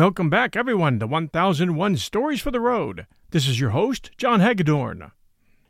[0.00, 3.06] Welcome back, everyone, to 1001 Stories for the Road.
[3.32, 5.12] This is your host, John Hagedorn.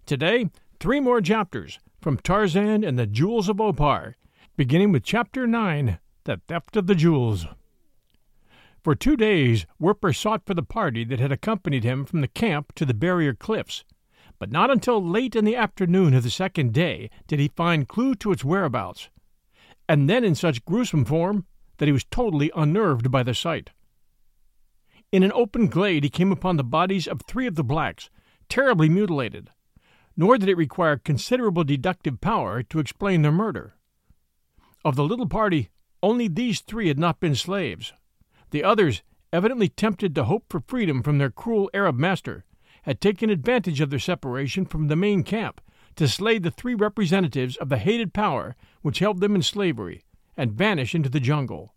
[0.07, 4.15] Today, three more chapters from Tarzan and the Jewels of Opar,
[4.57, 7.45] beginning with Chapter 9 The Theft of the Jewels.
[8.85, 12.73] For two days, Werper sought for the party that had accompanied him from the camp
[12.77, 13.83] to the barrier cliffs,
[14.39, 18.15] but not until late in the afternoon of the second day did he find clue
[18.15, 19.09] to its whereabouts,
[19.89, 21.47] and then in such gruesome form
[21.79, 23.71] that he was totally unnerved by the sight.
[25.13, 28.11] In an open glade he came upon the bodies of three of the blacks,
[28.49, 29.51] terribly mutilated,
[30.17, 33.75] nor did it require considerable deductive power to explain their murder.
[34.85, 37.93] Of the little party, only these three had not been slaves.
[38.51, 39.03] The others,
[39.33, 42.45] evidently tempted to hope for freedom from their cruel Arab master,
[42.83, 45.61] had taken advantage of their separation from the main camp
[45.97, 50.05] to slay the three representatives of the hated power which held them in slavery
[50.37, 51.75] and vanish into the jungle.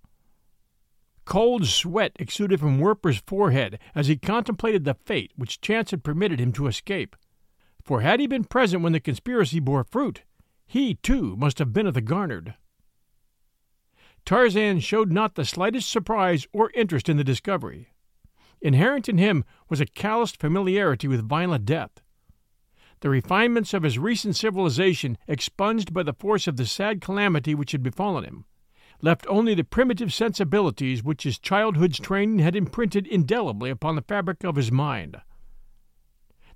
[1.25, 6.39] Cold sweat exuded from Werper's forehead as he contemplated the fate which chance had permitted
[6.39, 7.15] him to escape.
[7.81, 10.23] For had he been present when the conspiracy bore fruit,
[10.65, 12.55] he, too, must have been of the garnered.
[14.25, 17.89] Tarzan showed not the slightest surprise or interest in the discovery.
[18.61, 22.01] Inherent in him was a calloused familiarity with violent death.
[23.01, 27.73] The refinements of his recent civilization, expunged by the force of the sad calamity which
[27.73, 28.45] had befallen him,
[29.03, 34.45] left only the primitive sensibilities which his childhood's training had imprinted indelibly upon the fabric
[34.45, 35.17] of his mind.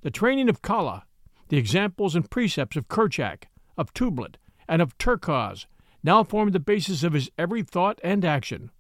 [0.01, 1.03] The training of Kala,
[1.49, 5.65] the examples and precepts of Kerchak, of Tublat, and of Terkoz
[6.01, 8.71] now formed the basis of his every thought and action.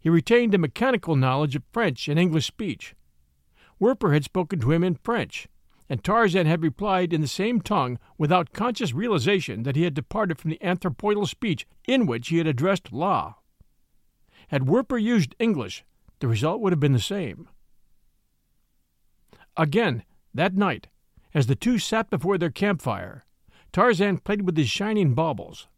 [0.00, 2.96] He retained a mechanical knowledge of French and English speech.
[3.78, 5.46] Werper had spoken to him in French,
[5.88, 10.38] and Tarzan had replied in the same tongue without conscious realization that he had departed
[10.38, 13.34] from the anthropoidal speech in which he had addressed La.
[14.48, 15.84] Had Werper used English,
[16.20, 17.48] the result would have been the same.
[19.56, 20.88] Again, that night,
[21.32, 23.24] as the two sat before their campfire,
[23.72, 25.68] Tarzan played with his shining baubles.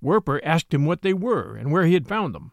[0.00, 2.52] Werper asked him what they were and where he had found them.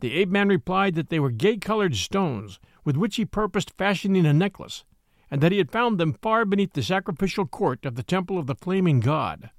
[0.00, 4.26] The ape man replied that they were gay colored stones with which he purposed fashioning
[4.26, 4.84] a necklace,
[5.30, 8.46] and that he had found them far beneath the sacrificial court of the Temple of
[8.46, 9.50] the Flaming God.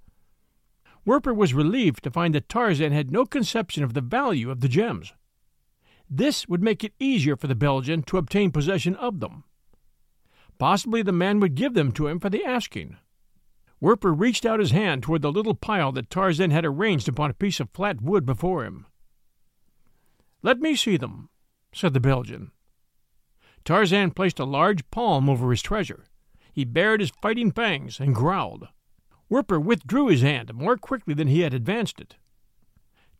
[1.05, 4.67] Werper was relieved to find that Tarzan had no conception of the value of the
[4.67, 5.13] gems.
[6.09, 9.43] This would make it easier for the Belgian to obtain possession of them.
[10.57, 12.97] Possibly the man would give them to him for the asking.
[13.79, 17.35] Werper reached out his hand toward the little pile that Tarzan had arranged upon a
[17.35, 18.85] piece of flat wood before him.
[20.41, 21.29] Let me see them,
[21.73, 22.51] said the Belgian.
[23.69, 26.05] Tarzan placed a large palm over his treasure.
[26.51, 28.67] He bared his fighting fangs and growled.
[29.29, 32.15] Werper withdrew his hand more quickly than he had advanced it.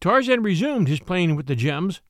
[0.01, 2.01] Tarzan resumed his playing with the gems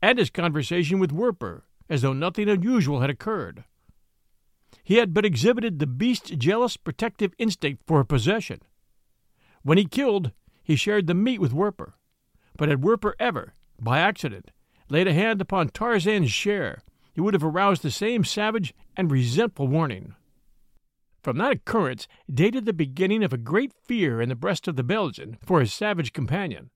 [0.00, 3.64] and his conversation with Werper as though nothing unusual had occurred.
[4.84, 8.60] He had but exhibited the beast's jealous protective instinct for a possession.
[9.62, 10.30] When he killed,
[10.62, 11.94] he shared the meat with Werper.
[12.56, 14.52] But had Werper ever, by accident,
[14.88, 19.68] laid a hand upon Tarzan's share, he would have aroused the same savage and resentful
[19.68, 20.14] warning.
[21.22, 24.82] From that occurrence dated the beginning of a great fear in the breast of the
[24.82, 26.70] Belgian for his savage companion.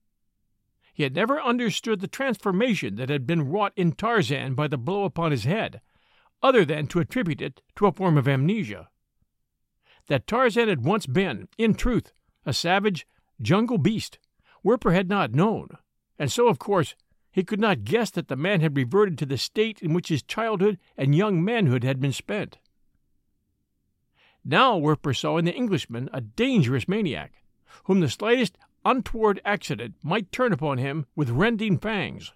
[0.93, 5.05] He had never understood the transformation that had been wrought in Tarzan by the blow
[5.05, 5.81] upon his head,
[6.43, 8.89] other than to attribute it to a form of amnesia.
[10.09, 12.13] That Tarzan had once been, in truth,
[12.45, 13.07] a savage
[13.41, 14.19] jungle beast,
[14.63, 15.69] Werper had not known,
[16.19, 16.95] and so, of course,
[17.35, 20.23] he could not guess that the man had reverted to the state in which his
[20.23, 22.59] childhood and young manhood had been spent.
[24.45, 27.33] Now Werper saw in the Englishman a dangerous maniac,
[27.85, 32.33] whom the slightest untoward accident might turn upon him with rending fangs.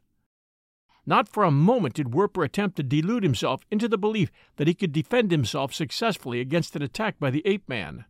[1.07, 4.75] Not for a moment did Werper attempt to delude himself into the belief that he
[4.75, 8.05] could defend himself successfully against an attack by the ape man.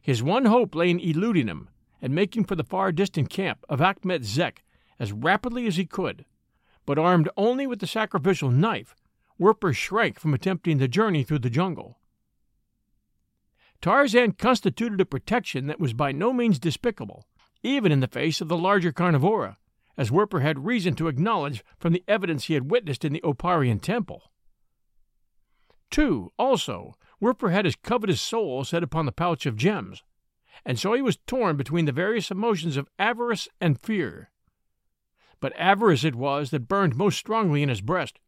[0.00, 1.70] His one hope lay in eluding him
[2.00, 4.62] and making for the far distant camp of Achmet Zek
[4.98, 6.24] as rapidly as he could,
[6.84, 8.94] but armed only with the sacrificial knife,
[9.38, 11.98] Werper shrank from attempting the journey through the jungle.
[13.82, 17.26] Tarzan constituted a protection that was by no means despicable,
[17.62, 19.58] even in the face of the larger carnivora,
[19.96, 23.78] as Werper had reason to acknowledge from the evidence he had witnessed in the Oparian
[23.78, 24.30] temple.
[25.90, 30.02] Two, also, Werper had his covetous soul set upon the pouch of gems,
[30.64, 34.30] and so he was torn between the various emotions of avarice and fear
[35.40, 38.18] but avarice it was that burned most strongly in his breast,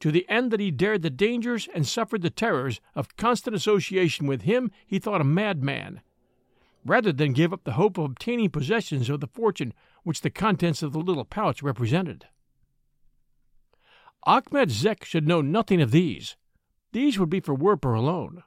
[0.00, 4.26] to the end that he dared the dangers and suffered the terrors of constant association
[4.26, 6.00] with him he thought a madman,
[6.84, 9.72] rather than give up the hope of obtaining possession of the fortune
[10.02, 12.26] which the contents of the little pouch represented.
[14.26, 16.36] Achmet Zek should know nothing of these.
[16.92, 18.42] These would be for Werper alone.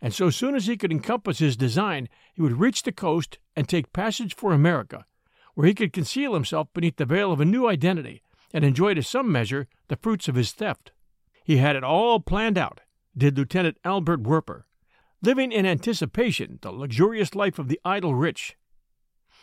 [0.00, 3.68] And so soon as he could encompass his design, he would reach the coast and
[3.68, 5.04] take passage for America,
[5.54, 9.02] where he could conceal himself beneath the veil of a new identity and enjoy to
[9.02, 10.92] some measure the fruits of his theft.
[11.44, 12.80] He had it all planned out,
[13.16, 14.66] did Lieutenant Albert Werper,
[15.22, 18.56] living in anticipation the luxurious life of the idle rich.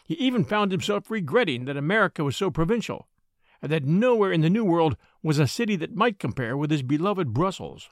[0.05, 3.07] He even found himself regretting that America was so provincial,
[3.61, 6.83] and that nowhere in the New World was a city that might compare with his
[6.83, 7.89] beloved Brussels.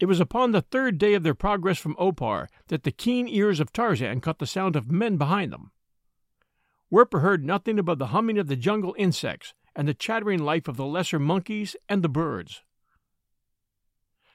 [0.00, 3.60] It was upon the third day of their progress from Opar that the keen ears
[3.60, 5.70] of Tarzan caught the sound of men behind them.
[6.94, 10.76] Werper heard nothing above the humming of the jungle insects and the chattering life of
[10.76, 12.62] the lesser monkeys and the birds.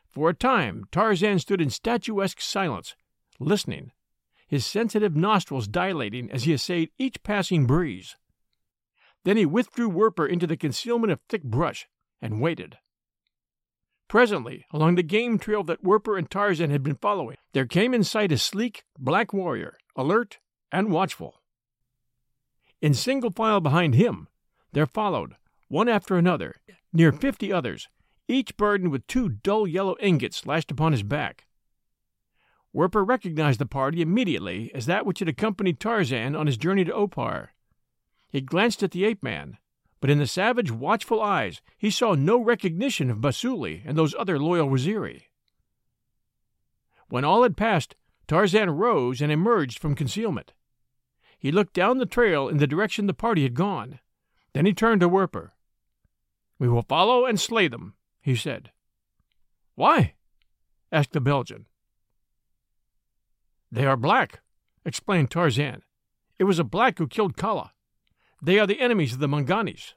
[0.09, 2.97] For a time Tarzan stood in statuesque silence,
[3.39, 3.94] listening,
[4.45, 8.17] his sensitive nostrils dilating as he essayed each passing breeze.
[9.23, 11.88] Then he withdrew Werper into the concealment of thick brush
[12.21, 12.77] and waited.
[14.09, 18.03] Presently, along the game trail that Werper and Tarzan had been following, there came in
[18.03, 20.39] sight a sleek, black warrior, alert
[20.73, 21.38] and watchful.
[22.81, 24.27] In single file behind him,
[24.71, 25.35] there followed,
[25.67, 26.55] one after another,
[26.93, 27.89] near fifty others,
[28.27, 31.45] each burdened with two dull yellow ingots lashed upon his back.
[32.71, 36.93] Werper recognized the party immediately as that which had accompanied Tarzan on his journey to
[36.93, 37.53] Opar.
[38.31, 39.57] He glanced at the ape man,
[39.99, 44.39] but in the savage, watchful eyes he saw no recognition of Basuli and those other
[44.39, 45.23] loyal Waziri.
[47.09, 47.95] When all had passed,
[48.27, 50.53] Tarzan rose and emerged from concealment.
[51.39, 54.00] He looked down the trail in the direction the party had gone.
[54.53, 55.53] Then he turned to Werper.
[56.59, 58.71] We will follow and slay them, he said.
[59.75, 60.15] Why?
[60.91, 61.65] asked the Belgian.
[63.71, 64.41] They are black,
[64.83, 65.83] explained Tarzan.
[66.38, 67.71] It was a black who killed Kala.
[68.42, 69.94] They are the enemies of the Manganis.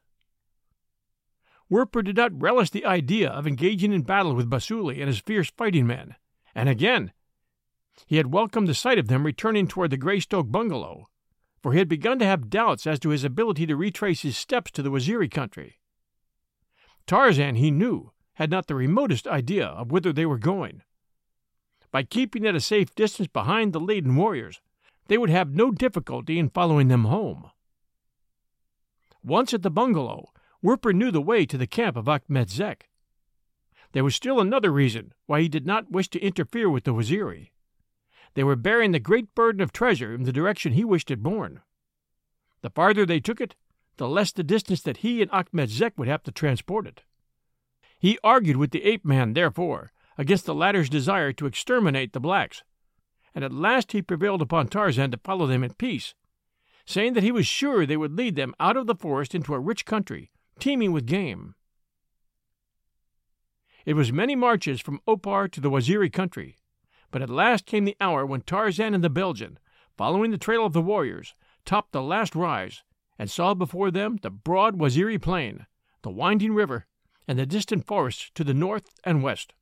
[1.69, 5.51] Werper did not relish the idea of engaging in battle with Basuli and his fierce
[5.51, 6.17] fighting men,
[6.55, 7.13] and again
[8.07, 11.09] he had welcomed the sight of them returning toward the Greystoke bungalow,
[11.63, 14.71] for he had begun to have doubts as to his ability to retrace his steps
[14.73, 15.79] to the Waziri country.
[17.07, 20.83] Tarzan, he knew, had not the remotest idea of whither they were going.
[21.91, 24.61] By keeping at a safe distance behind the laden warriors,
[25.07, 27.51] they would have no difficulty in following them home.
[29.23, 30.33] Once at the bungalow,
[30.63, 32.89] Werper knew the way to the camp of Achmet Zek.
[33.93, 37.51] There was still another reason why he did not wish to interfere with the Waziri.
[38.35, 41.61] They were bearing the great burden of treasure in the direction he wished it borne.
[42.63, 43.55] The farther they took it,
[43.97, 47.03] the less the distance that he and Achmet Zek would have to transport it.
[47.99, 52.63] He argued with the ape man, therefore, against the latter's desire to exterminate the blacks,
[53.35, 56.15] and at last he prevailed upon Tarzan to follow them in peace
[56.87, 59.61] saying that he was sure they would lead them out of the forest into a
[59.61, 61.55] rich country, teeming with game.
[63.85, 66.57] It was many marches from Opar to the Waziri country,
[67.13, 69.59] but at last came the hour when Tarzan and the Belgian,
[69.97, 72.83] following the trail of the warriors, topped the last rise
[73.19, 75.67] and saw before them the broad Waziri plain,
[76.03, 76.87] the winding river,
[77.29, 79.53] and the distant forests to the north and west.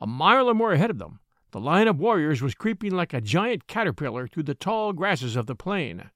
[0.00, 1.20] A mile or more ahead of them
[1.50, 5.46] the line of warriors was creeping like a giant caterpillar through the tall grasses of
[5.46, 6.10] the plain.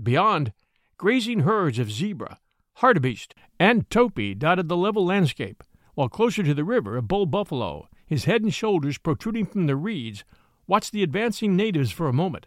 [0.00, 0.52] Beyond,
[0.96, 2.38] grazing herds of zebra,
[2.74, 7.88] hartebeest, and topi dotted the level landscape, while closer to the river a bull buffalo,
[8.08, 10.24] his head and shoulders protruding from the reeds,
[10.66, 12.46] watched the advancing natives for a moment,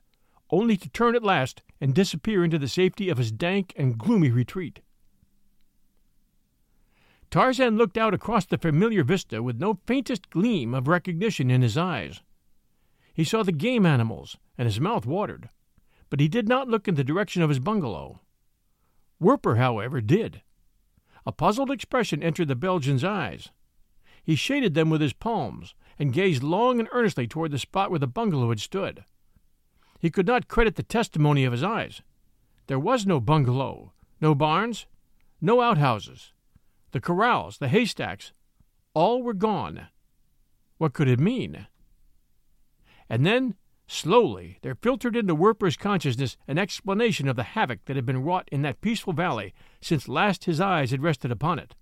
[0.50, 4.32] only to turn at last and disappear into the safety of his dank and gloomy
[4.32, 4.82] retreat.
[7.30, 11.78] Tarzan looked out across the familiar vista with no faintest gleam of recognition in his
[11.78, 12.22] eyes.
[13.14, 15.50] He saw the game animals, and his mouth watered,
[16.10, 18.20] but he did not look in the direction of his bungalow.
[19.20, 20.42] Werper, however, did.
[21.26, 23.52] A puzzled expression entered the Belgian's eyes.
[24.24, 28.00] He shaded them with his palms and gazed long and earnestly toward the spot where
[28.00, 29.04] the bungalow had stood.
[30.00, 32.02] He could not credit the testimony of his eyes.
[32.68, 34.86] There was no bungalow, no barns,
[35.40, 36.34] no outhouses
[36.92, 38.34] the corrals, the haystacks,
[38.94, 39.88] all were gone.
[40.78, 41.68] What could it mean?
[43.10, 43.56] And then,
[43.88, 48.50] slowly, there filtered into Werper's consciousness an explanation of the havoc that had been wrought
[48.52, 51.76] in that peaceful valley since last his eyes had rested upon it.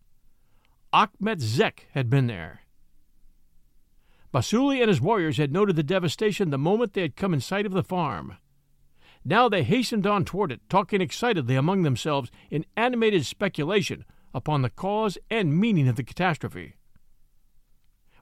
[0.92, 2.62] Achmet Zek had been there.
[4.34, 7.68] Basuli and his warriors had noted the devastation the moment they had come in sight
[7.68, 8.38] of the farm.
[9.24, 14.04] Now they hastened on toward it, talking excitedly among themselves in animated speculation
[14.34, 16.76] upon the cause and meaning of the catastrophe.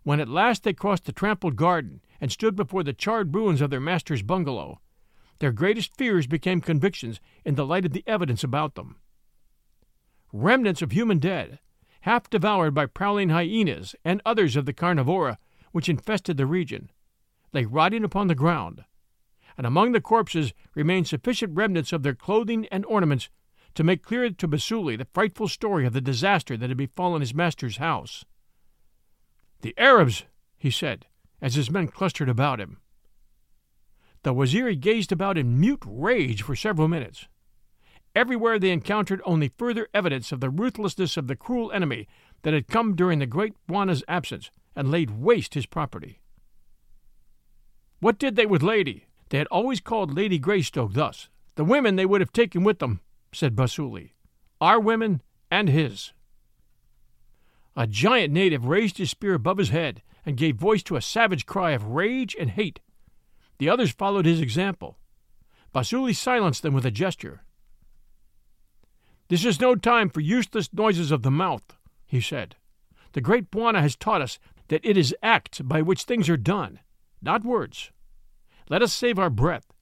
[0.04, 3.70] When at last they crossed the trampled garden and stood before the charred ruins of
[3.70, 4.82] their master's bungalow,
[5.40, 8.98] their greatest fears became convictions in the light of the evidence about them.
[10.34, 11.60] remnants of human dead,
[12.08, 15.38] half devoured by prowling hyenas and others of the carnivora
[15.74, 16.90] which infested the region,
[17.52, 18.86] lay rotting upon the ground,
[19.58, 23.28] and among the corpses remained sufficient remnants of their clothing and ornaments
[23.76, 27.34] to make clear to Basuli the frightful story of the disaster that had befallen his
[27.34, 28.24] master's house.
[29.60, 30.24] The Arabs,
[30.58, 31.08] he said,
[31.42, 32.78] as his men clustered about him.
[34.24, 37.28] The Waziri gazed about in mute rage for several minutes.
[38.18, 42.08] Everywhere they encountered only further evidence of the ruthlessness of the cruel enemy
[42.42, 46.20] that had come during the great Bwana's absence and laid waste his property.
[48.00, 49.06] What did they with Lady?
[49.30, 51.30] They had always called Lady Greystoke thus.
[51.58, 54.14] The women they would have taken with them, said Basuli.
[54.60, 55.22] Our women
[55.52, 56.12] and his.
[57.76, 61.46] A giant native raised his spear above his head and gave voice to a savage
[61.46, 62.80] cry of rage and hate.
[63.60, 64.98] The others followed his example.
[65.72, 67.44] Basuli silenced them with a gesture.
[69.30, 72.56] This is no time for useless noises of the mouth, he said.
[73.14, 76.80] The great Bwana has taught us that it is acts by which things are done,
[77.22, 77.92] not words.
[78.70, 79.74] Let us save our breath.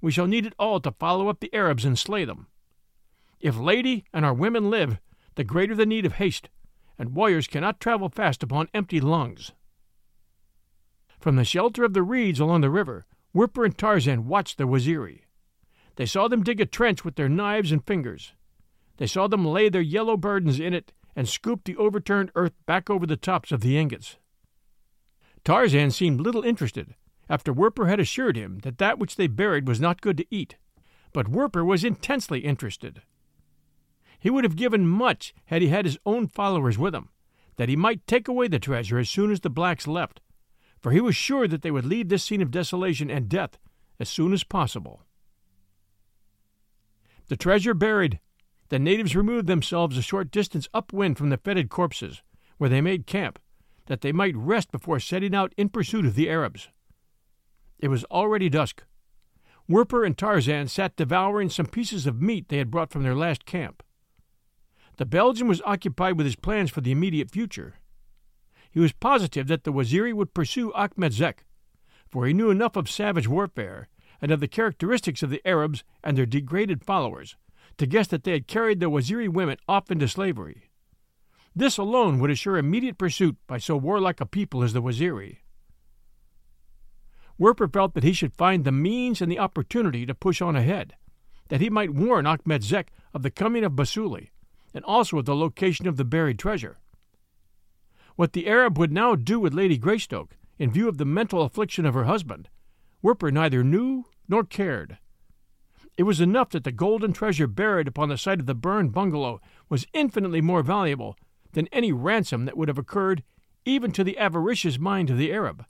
[0.00, 2.46] We shall need it all to follow up the Arabs and slay them.
[3.40, 4.98] If Lady and our women live,
[5.36, 6.48] the greater the need of haste,
[6.98, 9.52] and warriors cannot travel fast upon empty lungs.
[11.20, 15.22] From the shelter of the reeds along the river, Werper and Tarzan watched the Waziri.
[15.96, 18.32] They saw them dig a trench with their knives and fingers.
[18.98, 22.90] They saw them lay their yellow burdens in it and scoop the overturned earth back
[22.90, 24.16] over the tops of the ingots.
[25.44, 26.94] Tarzan seemed little interested,
[27.28, 30.56] after Werper had assured him that that which they buried was not good to eat,
[31.12, 33.02] but Werper was intensely interested.
[34.18, 37.08] He would have given much had he had his own followers with him,
[37.56, 40.20] that he might take away the treasure as soon as the blacks left,
[40.80, 43.58] for he was sure that they would leave this scene of desolation and death
[44.00, 45.02] as soon as possible.
[47.28, 48.20] The treasure buried,
[48.68, 52.22] the natives removed themselves a short distance upwind from the fetid corpses,
[52.58, 53.38] where they made camp,
[53.86, 56.68] that they might rest before setting out in pursuit of the Arabs.
[57.78, 58.84] It was already dusk.
[59.68, 63.46] Werper and Tarzan sat devouring some pieces of meat they had brought from their last
[63.46, 63.82] camp.
[64.96, 67.76] The Belgian was occupied with his plans for the immediate future.
[68.70, 71.44] He was positive that the Waziri would pursue Achmet Zek,
[72.08, 73.88] for he knew enough of savage warfare
[74.20, 77.36] and of the characteristics of the Arabs and their degraded followers
[77.78, 80.70] to guess that they had carried the Waziri women off into slavery.
[81.54, 85.38] This alone would assure immediate pursuit by so warlike a people as the Waziri.
[87.38, 90.96] Werper felt that he should find the means and the opportunity to push on ahead,
[91.48, 94.30] that he might warn Achmet Zek of the coming of Basuli,
[94.74, 96.78] and also of the location of the buried treasure.
[98.16, 101.86] What the Arab would now do with Lady Greystoke, in view of the mental affliction
[101.86, 102.48] of her husband,
[103.02, 104.98] Werper neither knew nor cared.
[105.98, 109.40] It was enough that the golden treasure buried upon the site of the burned bungalow
[109.68, 111.16] was infinitely more valuable
[111.52, 113.24] than any ransom that would have occurred
[113.64, 115.66] even to the avaricious mind of the Arab.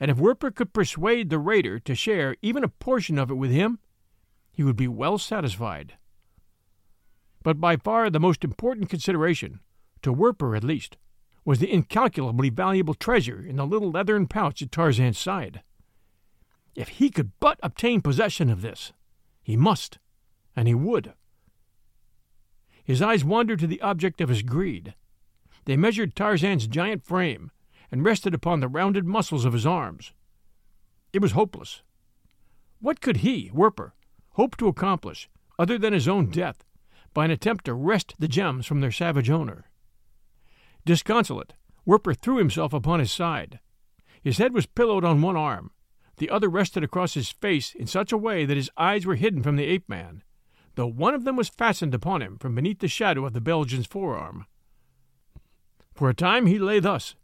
[0.00, 3.52] And if Werper could persuade the raider to share even a portion of it with
[3.52, 3.78] him,
[4.50, 5.94] he would be well satisfied.
[7.44, 9.60] But by far the most important consideration,
[10.02, 10.96] to Werper at least,
[11.44, 15.62] was the incalculably valuable treasure in the little leathern pouch at Tarzan's side.
[16.74, 18.92] If he could but obtain possession of this,
[19.46, 20.00] he must,
[20.56, 21.14] and he would.
[22.82, 24.96] His eyes wandered to the object of his greed.
[25.66, 27.52] They measured Tarzan's giant frame
[27.92, 30.12] and rested upon the rounded muscles of his arms.
[31.12, 31.82] It was hopeless.
[32.80, 33.94] What could he, Werper,
[34.30, 36.64] hope to accomplish other than his own death
[37.14, 39.66] by an attempt to wrest the gems from their savage owner?
[40.84, 41.52] Disconsolate,
[41.84, 43.60] Werper threw himself upon his side.
[44.20, 45.70] His head was pillowed on one arm,
[46.18, 49.42] the other rested across his face in such a way that his eyes were hidden
[49.42, 50.22] from the ape man,
[50.74, 53.86] though one of them was fastened upon him from beneath the shadow of the Belgian's
[53.86, 54.46] forearm.
[55.94, 57.14] For a time he lay thus,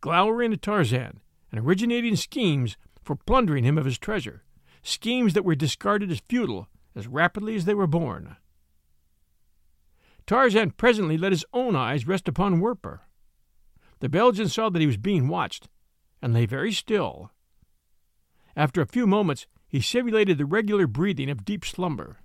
[0.00, 4.44] glowering at Tarzan and originating schemes for plundering him of his treasure,
[4.82, 8.36] schemes that were discarded as futile as rapidly as they were born.
[10.26, 13.02] Tarzan presently let his own eyes rest upon Werper.
[13.98, 15.68] The Belgian saw that he was being watched,
[16.22, 17.32] and lay very still,
[18.56, 22.18] after a few moments, he simulated the regular breathing of deep slumber.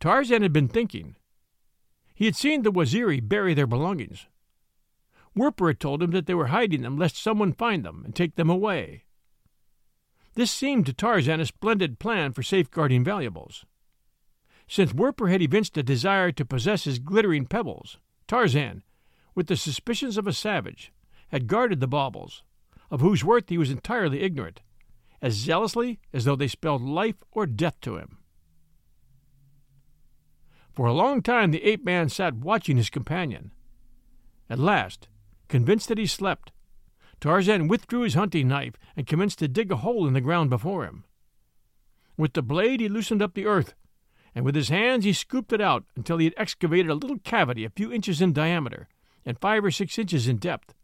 [0.00, 1.16] Tarzan had been thinking.
[2.14, 4.26] He had seen the Waziri bury their belongings.
[5.34, 8.36] Werper had told him that they were hiding them lest someone find them and take
[8.36, 9.04] them away.
[10.34, 13.64] This seemed to Tarzan a splendid plan for safeguarding valuables.
[14.68, 18.82] Since Werper had evinced a desire to possess his glittering pebbles, Tarzan,
[19.34, 20.92] with the suspicions of a savage,
[21.28, 22.42] had guarded the baubles,
[22.90, 24.62] of whose worth he was entirely ignorant,
[25.22, 28.18] as zealously as though they spelled life or death to him.
[30.72, 33.52] For a long time the ape man sat watching his companion.
[34.50, 35.08] At last,
[35.48, 36.52] convinced that he slept,
[37.20, 40.84] Tarzan withdrew his hunting knife and commenced to dig a hole in the ground before
[40.84, 41.04] him.
[42.16, 43.74] With the blade he loosened up the earth,
[44.34, 47.64] and with his hands he scooped it out until he had excavated a little cavity
[47.64, 48.88] a few inches in diameter
[49.24, 50.74] and five or six inches in depth.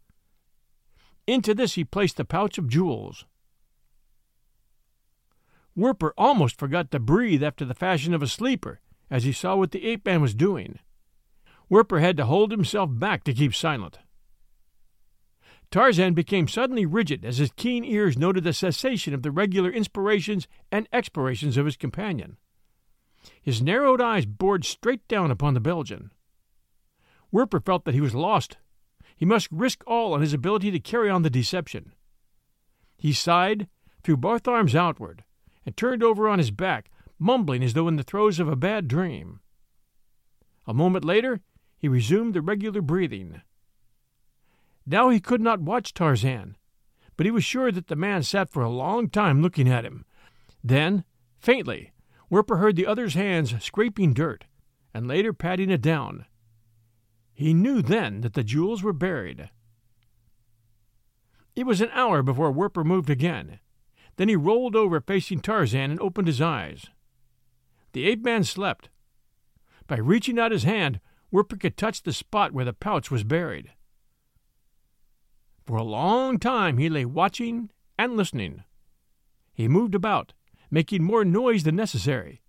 [1.27, 3.25] Into this he placed the pouch of jewels.
[5.75, 9.71] Werper almost forgot to breathe after the fashion of a sleeper as he saw what
[9.71, 10.79] the ape man was doing.
[11.69, 13.99] Werper had to hold himself back to keep silent.
[15.71, 20.47] Tarzan became suddenly rigid as his keen ears noted the cessation of the regular inspirations
[20.71, 22.37] and expirations of his companion.
[23.41, 26.11] His narrowed eyes bored straight down upon the Belgian.
[27.31, 28.57] Werper felt that he was lost.
[29.15, 31.93] He must risk all on his ability to carry on the deception.
[32.95, 33.67] He sighed,
[34.03, 35.23] threw both arms outward,
[35.65, 36.89] and turned over on his back,
[37.19, 39.39] mumbling as though in the throes of a bad dream.
[40.65, 41.41] A moment later,
[41.77, 43.41] he resumed the regular breathing.
[44.85, 46.57] Now he could not watch Tarzan,
[47.15, 50.05] but he was sure that the man sat for a long time looking at him.
[50.63, 51.03] Then,
[51.39, 51.91] faintly,
[52.29, 54.45] Werper heard the other's hands scraping dirt,
[54.93, 56.25] and later patting it down.
[57.33, 59.49] He knew then that the jewels were buried.
[61.55, 63.59] It was an hour before Werper moved again.
[64.17, 66.87] Then he rolled over facing Tarzan and opened his eyes.
[67.93, 68.89] The ape man slept.
[69.87, 70.99] By reaching out his hand,
[71.31, 73.71] Werper could touch the spot where the pouch was buried.
[75.65, 78.63] For a long time he lay watching and listening.
[79.53, 80.33] He moved about,
[80.69, 82.41] making more noise than necessary,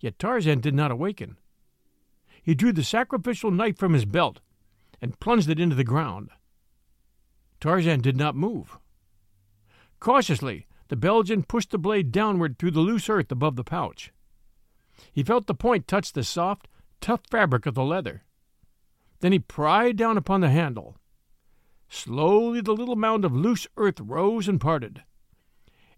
[0.00, 1.38] yet Tarzan did not awaken.
[2.42, 4.40] He drew the sacrificial knife from his belt
[5.00, 6.30] and plunged it into the ground.
[7.60, 8.78] Tarzan did not move.
[9.98, 14.12] Cautiously, the Belgian pushed the blade downward through the loose earth above the pouch.
[15.12, 16.66] He felt the point touch the soft,
[17.00, 18.24] tough fabric of the leather.
[19.20, 20.96] Then he pried down upon the handle.
[21.88, 25.04] Slowly the little mound of loose earth rose and parted.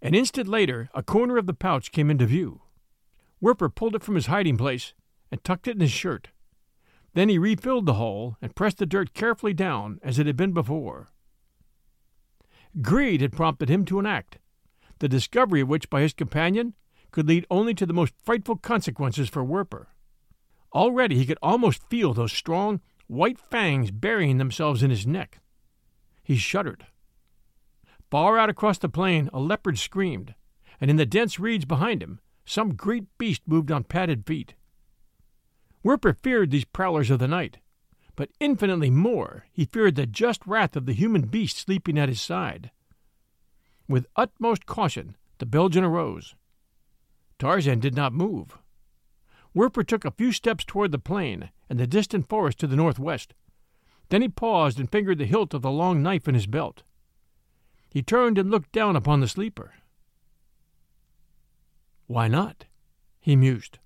[0.02, 2.60] An instant later, a corner of the pouch came into view.
[3.40, 4.92] Werper pulled it from his hiding place
[5.30, 6.28] and tucked it in his shirt.
[7.14, 10.52] Then he refilled the hole and pressed the dirt carefully down as it had been
[10.52, 11.08] before.
[12.82, 14.38] Greed had prompted him to an act,
[15.02, 16.74] the discovery of which by his companion
[17.10, 19.88] could lead only to the most frightful consequences for Werper.
[20.72, 25.40] Already he could almost feel those strong, white fangs burying themselves in his neck.
[26.22, 26.86] He shuddered.
[28.12, 30.36] Far out across the plain, a leopard screamed,
[30.80, 34.54] and in the dense reeds behind him, some great beast moved on padded feet.
[35.82, 37.58] Werper feared these prowlers of the night,
[38.14, 42.20] but infinitely more he feared the just wrath of the human beast sleeping at his
[42.20, 42.70] side.
[43.92, 46.34] With utmost caution, the Belgian arose.
[47.38, 48.56] Tarzan did not move.
[49.52, 53.34] Werper took a few steps toward the plain and the distant forest to the northwest.
[54.08, 56.84] Then he paused and fingered the hilt of the long knife in his belt.
[57.90, 59.74] He turned and looked down upon the sleeper.
[62.06, 62.64] Why not?
[63.20, 63.78] he mused.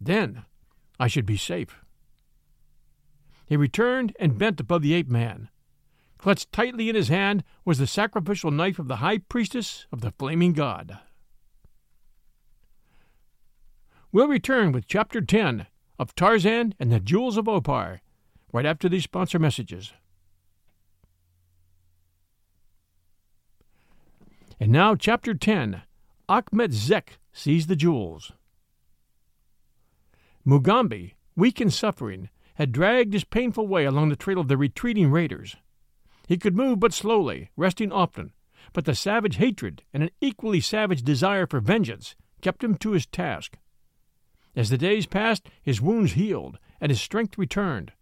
[0.00, 0.44] Then
[0.98, 1.84] I should be safe.
[3.46, 5.50] He returned and bent above the ape man.
[6.18, 10.12] Clutched tightly in his hand was the sacrificial knife of the high priestess of the
[10.12, 10.98] flaming god.
[14.12, 15.66] We'll return with Chapter 10
[15.98, 18.00] of Tarzan and the Jewels of Opar
[18.52, 19.92] right after these sponsor messages.
[24.58, 25.82] And now, Chapter 10
[26.28, 28.32] Achmet Zek sees the jewels.
[30.46, 35.10] Mugambi, weak and suffering, had dragged his painful way along the trail of the retreating
[35.10, 35.56] raiders.
[36.26, 38.32] He could move but slowly, resting often,
[38.72, 43.06] but the savage hatred and an equally savage desire for vengeance kept him to his
[43.06, 43.56] task.
[44.54, 47.92] As the days passed, his wounds healed and his strength returned,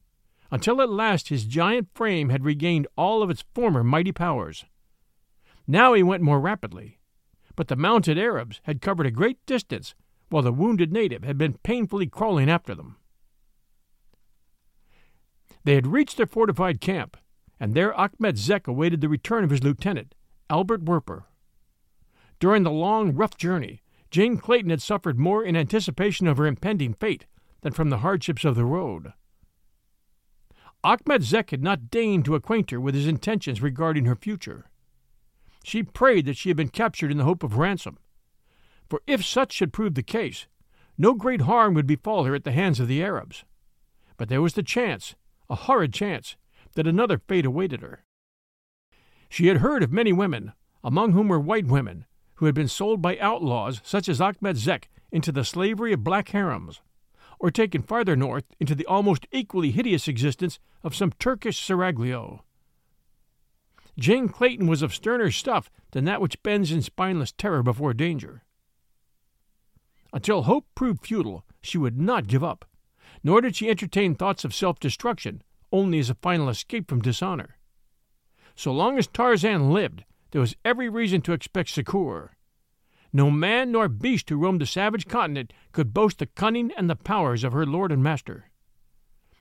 [0.51, 4.65] until at last his giant frame had regained all of its former mighty powers.
[5.67, 6.99] Now he went more rapidly,
[7.57, 9.95] but the mounted Arabs had covered a great distance
[10.29, 12.97] while the wounded native had been painfully crawling after them.
[15.65, 17.17] They had reached their fortified camp,
[17.59, 20.15] and there Achmet Zek awaited the return of his lieutenant,
[20.51, 21.25] Albert Werper.
[22.41, 26.95] During the long, rough journey, Jane Clayton had suffered more in anticipation of her impending
[26.95, 27.27] fate
[27.63, 29.13] than from the hardships of the road.
[30.85, 34.67] Achmet Zek had not deigned to acquaint her with his intentions regarding her future.
[35.65, 37.99] She prayed that she had been captured in the hope of ransom,
[38.91, 40.47] for if such should prove the case,
[40.99, 43.45] no great harm would befall her at the hands of the Arabs.
[44.17, 45.15] But there was the chance,
[45.49, 46.37] a horrid chance,
[46.75, 48.05] that another fate awaited her.
[49.29, 52.07] She had heard of many women, among whom were white women,
[52.37, 56.29] who had been sold by outlaws such as Achmet Zek into the slavery of black
[56.29, 56.81] harems,
[57.39, 62.41] or taken farther north into the almost equally hideous existence of some Turkish seraglio.
[63.99, 68.43] Jane Clayton was of sterner stuff than that which bends in spineless terror before danger.
[70.13, 72.65] Until hope proved futile, she would not give up,
[73.23, 75.43] nor did she entertain thoughts of self destruction
[75.75, 77.57] only as a final escape from dishonor.
[78.55, 82.37] So long as Tarzan lived, there was every reason to expect succor.
[83.13, 86.95] No man nor beast who roamed the savage continent could boast the cunning and the
[86.95, 88.51] powers of her lord and master.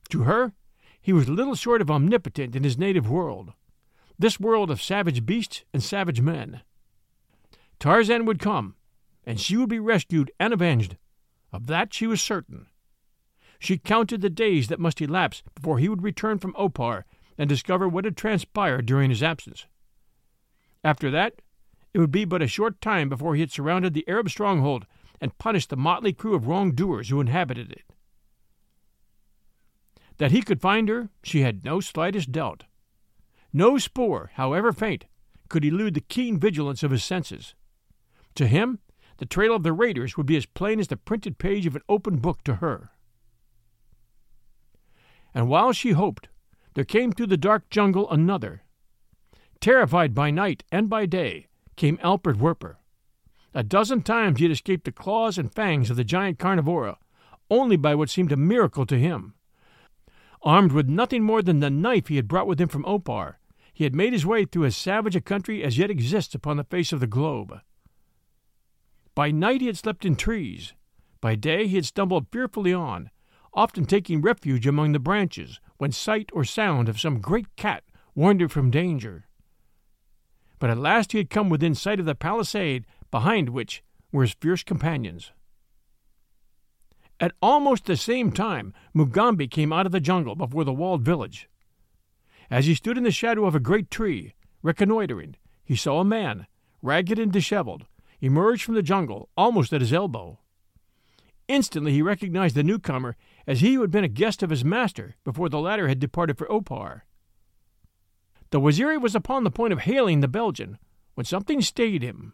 [0.10, 0.54] To her,
[1.00, 3.54] he was little short of omnipotent in his native world,
[4.18, 6.62] this world of savage beasts and savage men.
[7.80, 8.76] Tarzan would come,
[9.24, 10.98] and she would be rescued and avenged.
[11.52, 12.66] Of that she was certain.
[13.64, 17.06] She counted the days that must elapse before he would return from Opar
[17.38, 19.68] and discover what had transpired during his absence.
[20.84, 21.42] After that,
[21.94, 24.86] it would be but a short time before he had surrounded the Arab stronghold
[25.22, 27.86] and punished the motley crew of wrongdoers who inhabited it.
[30.18, 32.66] That he could find her, she had no slightest doubt.
[33.54, 35.06] No spoor, however faint,
[35.48, 37.56] could elude the keen vigilance of his senses.
[38.36, 38.80] To him,
[39.20, 41.84] the trail of the raiders would be as plain as the printed page of an
[41.88, 42.90] open book to her.
[45.34, 46.30] And while she hoped,
[46.74, 48.64] there came through the dark jungle another.
[49.60, 52.80] Terrified by night and by day, came Alfred Werper.
[53.54, 56.98] A dozen times he had escaped the claws and fangs of the giant carnivora,
[57.50, 59.36] only by what seemed a miracle to him.
[60.42, 63.40] Armed with nothing more than the knife he had brought with him from Opar,
[63.74, 66.64] he had made his way through as savage a country as yet exists upon the
[66.64, 67.60] face of the globe.
[69.16, 70.74] By night he had slept in trees.
[71.22, 73.10] By day he had stumbled fearfully on,
[73.54, 77.84] often taking refuge among the branches when sight or sound of some great cat
[78.16, 79.26] warned him from danger.
[80.60, 84.36] But at last he had come within sight of the palisade behind which were his
[84.40, 85.32] fierce companions.
[87.20, 91.48] At almost the same time, Mugambi came out of the jungle before the walled village.
[92.50, 96.48] As he stood in the shadow of a great tree, reconnoitering, he saw a man,
[96.82, 97.86] ragged and disheveled,
[98.20, 100.40] emerge from the jungle almost at his elbow.
[101.48, 105.16] Instantly he recognized the newcomer as he who had been a guest of his master
[105.24, 107.06] before the latter had departed for Opar.
[108.52, 110.78] The Waziri was upon the point of hailing the Belgian
[111.16, 112.34] when something stayed him.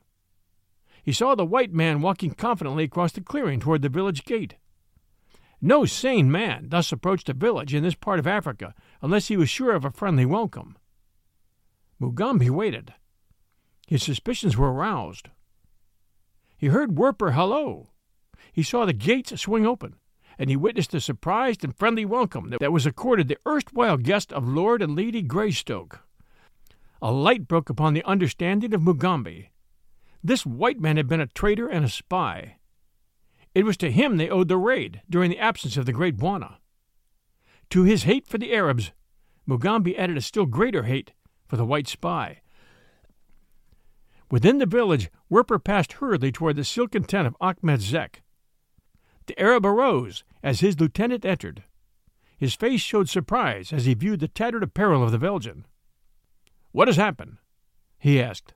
[1.04, 4.56] He saw the white man walking confidently across the clearing toward the village gate.
[5.62, 9.50] No sane man thus approached a village in this part of Africa unless he was
[9.50, 10.78] sure of a friendly welcome.
[12.00, 12.94] Mugambi waited.
[13.88, 15.30] His suspicions were aroused.
[16.58, 17.90] He heard Werper hallo.
[18.54, 19.96] He saw the gates swing open,
[20.40, 24.48] and he witnessed the surprised and friendly welcome that was accorded the erstwhile guest of
[24.48, 26.00] Lord and Lady Greystoke.
[27.02, 29.50] A light broke upon the understanding of Mugambi.
[30.24, 32.56] This white man had been a traitor and a spy.
[33.54, 36.56] It was to him they owed the raid during the absence of the great Bwana.
[37.72, 38.94] To his hate for the Arabs,
[39.46, 41.12] Mugambi added a still greater hate
[41.48, 42.40] for the white spy.
[44.32, 48.22] Within the village, Werper passed hurriedly toward the silken tent of Achmet Zek.
[49.30, 51.64] The Arab arose as his lieutenant entered.
[52.36, 55.68] His face showed surprise as he viewed the tattered apparel of the Belgian.
[56.72, 57.38] What has happened?
[58.00, 58.56] he asked.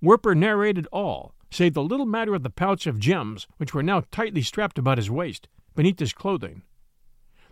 [0.00, 4.02] Werper narrated all, save the little matter of the pouch of gems which were now
[4.10, 6.62] tightly strapped about his waist, beneath his clothing.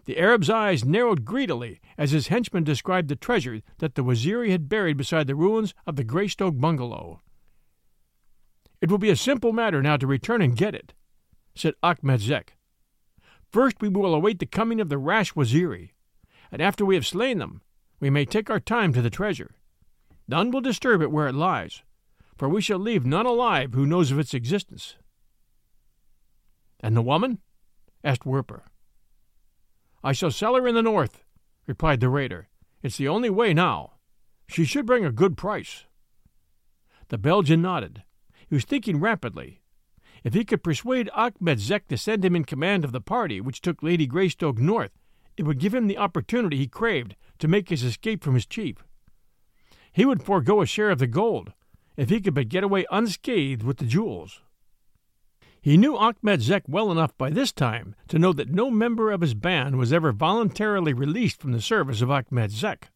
[0.06, 4.70] The Arab's eyes narrowed greedily as his henchman described the treasure that the Waziri had
[4.70, 7.20] buried beside the ruins of the Greystoke bungalow.
[8.80, 10.94] It will be a simple matter now to return and get it,
[11.54, 12.56] said Achmet Zek.
[13.50, 15.90] First we will await the coming of the rash Waziri,
[16.50, 17.62] and after we have slain them,
[18.00, 19.54] we may take our time to the treasure.
[20.26, 21.82] None will disturb it where it lies,
[22.36, 24.96] for we shall leave none alive who knows of its existence.
[26.80, 27.38] And the woman?
[28.02, 28.64] asked Werper.
[30.02, 31.24] I shall sell her in the north,
[31.66, 32.48] replied the raider.
[32.82, 33.92] It's the only way now.
[34.46, 35.86] She should bring a good price.
[37.08, 38.02] The Belgian nodded.
[38.48, 39.62] He was thinking rapidly.
[40.24, 43.60] If he could persuade Achmet Zek to send him in command of the party which
[43.60, 44.98] took Lady Greystoke north,
[45.36, 48.84] it would give him the opportunity he craved to make his escape from his chief.
[49.92, 51.52] He would forego a share of the gold
[51.96, 54.40] if he could but get away unscathed with the jewels.
[55.60, 59.20] He knew Achmet Zek well enough by this time to know that no member of
[59.20, 62.90] his band was ever voluntarily released from the service of Achmet Zek.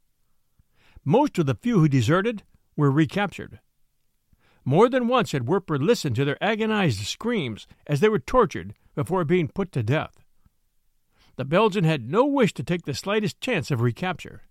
[1.04, 2.42] Most of the few who deserted
[2.76, 3.60] were recaptured.
[4.68, 9.24] More than once had Werper listened to their agonized screams as they were tortured before
[9.24, 10.22] being put to death.
[11.36, 14.42] The Belgian had no wish to take the slightest chance of recapture.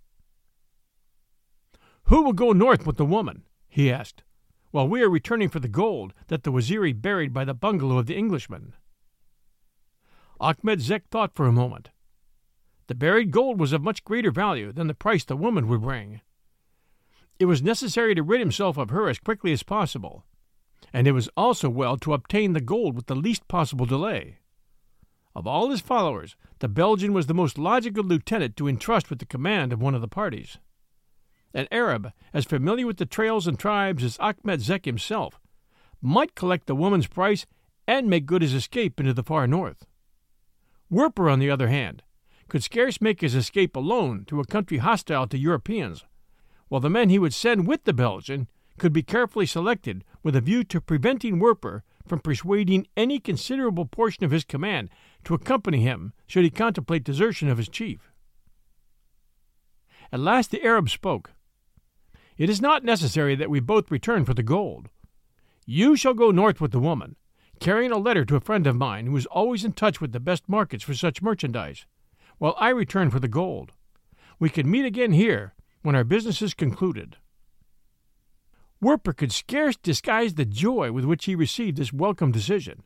[2.05, 3.43] Who will go north with the woman?
[3.69, 4.23] he asked
[4.71, 8.07] while we are returning for the gold that the Waziri buried by the bungalow of
[8.07, 8.73] the Englishman.
[10.41, 11.91] Achmet Zek thought for a moment.
[12.87, 16.21] The buried gold was of much greater value than the price the woman would bring.
[17.39, 20.25] It was necessary to rid himself of her as quickly as possible,
[20.91, 24.39] and it was also well to obtain the gold with the least possible delay.
[25.35, 29.25] Of all his followers, the Belgian was the most logical lieutenant to entrust with the
[29.25, 30.57] command of one of the parties.
[31.53, 35.39] An Arab, as familiar with the trails and tribes as Achmet Zek himself,
[36.01, 37.45] might collect the woman's price
[37.87, 39.85] and make good his escape into the far north.
[40.89, 42.01] Werper, on the other hand,
[42.47, 46.03] could scarce make his escape alone to a country hostile to Europeans,
[46.69, 50.41] while the men he would send with the Belgian could be carefully selected with a
[50.41, 54.89] view to preventing Werper from persuading any considerable portion of his command
[55.23, 58.11] to accompany him should he contemplate desertion of his chief.
[60.11, 61.31] At last the Arab spoke.
[62.37, 64.89] It is not necessary that we both return for the gold.
[65.65, 67.15] You shall go north with the woman,
[67.59, 70.19] carrying a letter to a friend of mine who is always in touch with the
[70.19, 71.85] best markets for such merchandise,
[72.37, 73.73] while I return for the gold.
[74.39, 75.55] We can meet again here
[75.87, 77.15] when our business is concluded.
[78.81, 82.83] Werper could scarce disguise the joy with which he received this welcome decision,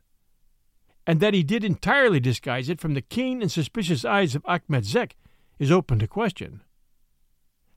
[1.04, 4.84] and that he did entirely disguise it from the keen and suspicious eyes of Achmet
[4.84, 5.16] Zek
[5.58, 6.60] is open to question.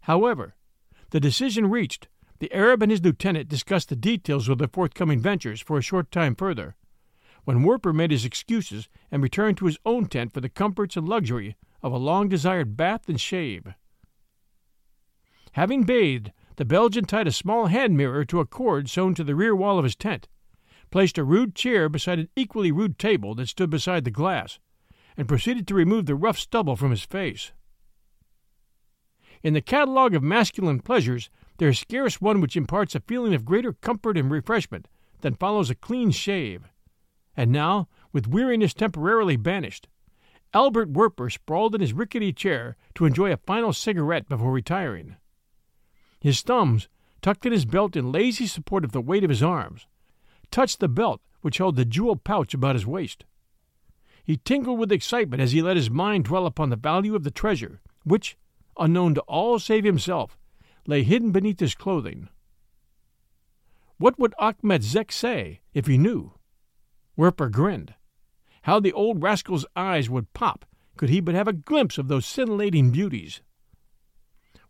[0.02, 0.54] However,
[1.10, 2.08] the decision reached,
[2.38, 6.12] the Arab and his lieutenant discussed the details of their forthcoming ventures for a short
[6.12, 6.76] time further,
[7.46, 11.10] when Werper made his excuses and returned to his own tent for the comforts and
[11.10, 13.74] luxury of a long desired bath and shave.
[15.56, 19.36] Having bathed, the Belgian tied a small hand mirror to a cord sewn to the
[19.36, 20.28] rear wall of his tent,
[20.92, 24.60] placed a rude chair beside an equally rude table that stood beside the glass,
[25.16, 27.54] and proceeded to remove the rough stubble from his face.
[29.44, 33.46] In the catalogue of masculine pleasures, there is scarce one which imparts a feeling of
[33.46, 34.90] greater comfort and refreshment
[35.22, 36.66] than follows a clean shave.
[37.38, 39.88] And now, with weariness temporarily banished,
[40.54, 45.16] Albert Werper sprawled in his rickety chair to enjoy a final cigarette before retiring.
[46.26, 46.90] His thumbs,
[47.22, 49.86] tucked in his belt in lazy support of the weight of his arms,
[50.50, 53.26] touched the belt which held the jeweled pouch about his waist.
[54.24, 57.30] He tingled with excitement as he let his mind dwell upon the value of the
[57.30, 58.38] treasure, which,
[58.76, 60.36] unknown to all save himself,
[60.88, 62.28] lay hidden beneath his clothing.
[64.00, 66.34] What would Achmet Zek say if he knew?
[67.16, 67.94] Werper grinned.
[68.64, 70.66] How the old rascal's eyes would pop
[70.98, 73.42] could he but have a glimpse of those scintillating beauties.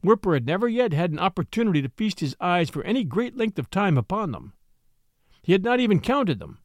[0.05, 3.57] Werper had never yet had an opportunity to feast his eyes for any great length
[3.57, 4.53] of time upon them.
[5.41, 6.59] He had not even counted them,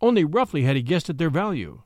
[0.00, 1.82] only roughly had he guessed at their value.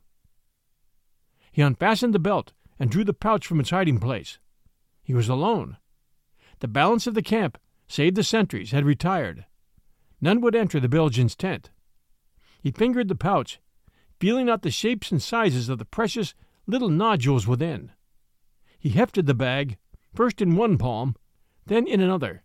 [1.52, 4.38] He unfastened the belt and drew the pouch from its hiding place.
[5.02, 5.76] He was alone.
[6.60, 9.46] The balance of the camp, save the sentries, had retired.
[10.20, 11.70] None would enter the Belgian's tent.
[12.62, 13.60] He fingered the pouch,
[14.18, 16.34] feeling out the shapes and sizes of the precious
[16.66, 17.92] little nodules within.
[18.78, 19.76] He hefted the bag
[20.14, 21.14] first in one palm,
[21.66, 22.42] then in another,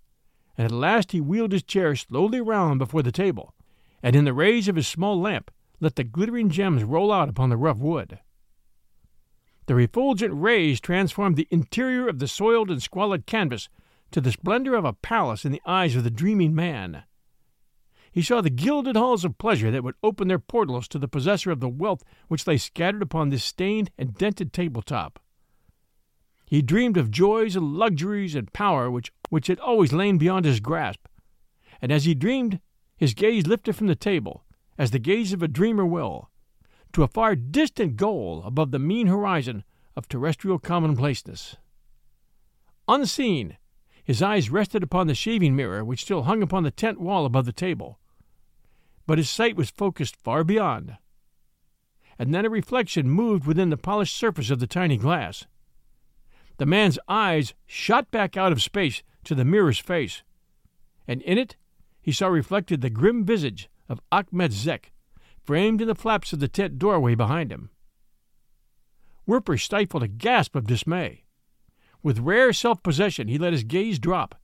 [0.57, 3.53] and at last he wheeled his chair slowly round before the table,
[4.03, 7.49] and in the rays of his small lamp let the glittering gems roll out upon
[7.49, 8.19] the rough wood.
[9.67, 13.69] The refulgent rays transformed the interior of the soiled and squalid canvas
[14.11, 17.03] to the splendor of a palace in the eyes of the dreaming man.
[18.11, 21.51] He saw the gilded halls of pleasure that would open their portals to the possessor
[21.51, 25.19] of the wealth which lay scattered upon this stained and dented tabletop.
[26.49, 30.59] He dreamed of joys and luxuries and power which, which had always lain beyond his
[30.59, 31.05] grasp.
[31.79, 32.59] And as he dreamed,
[32.97, 36.31] his gaze lifted from the table, as the gaze of a dreamer will,
[36.93, 39.63] to a far distant goal above the mean horizon
[39.95, 41.55] of terrestrial commonplaceness.
[42.87, 43.57] Unseen,
[44.03, 47.45] his eyes rested upon the shaving mirror which still hung upon the tent wall above
[47.45, 47.99] the table.
[49.05, 50.97] But his sight was focused far beyond.
[52.17, 55.45] And then a reflection moved within the polished surface of the tiny glass.
[56.59, 60.23] The man's eyes shot back out of space to the mirror's face,
[61.07, 61.55] and in it
[62.01, 64.91] he saw reflected the grim visage of Achmet Zek,
[65.41, 67.69] framed in the flaps of the tent doorway behind him.
[69.25, 71.23] Werper stifled a gasp of dismay.
[72.03, 74.35] With rare self possession, he let his gaze drop,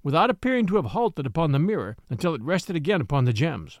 [0.00, 3.80] without appearing to have halted upon the mirror until it rested again upon the gems.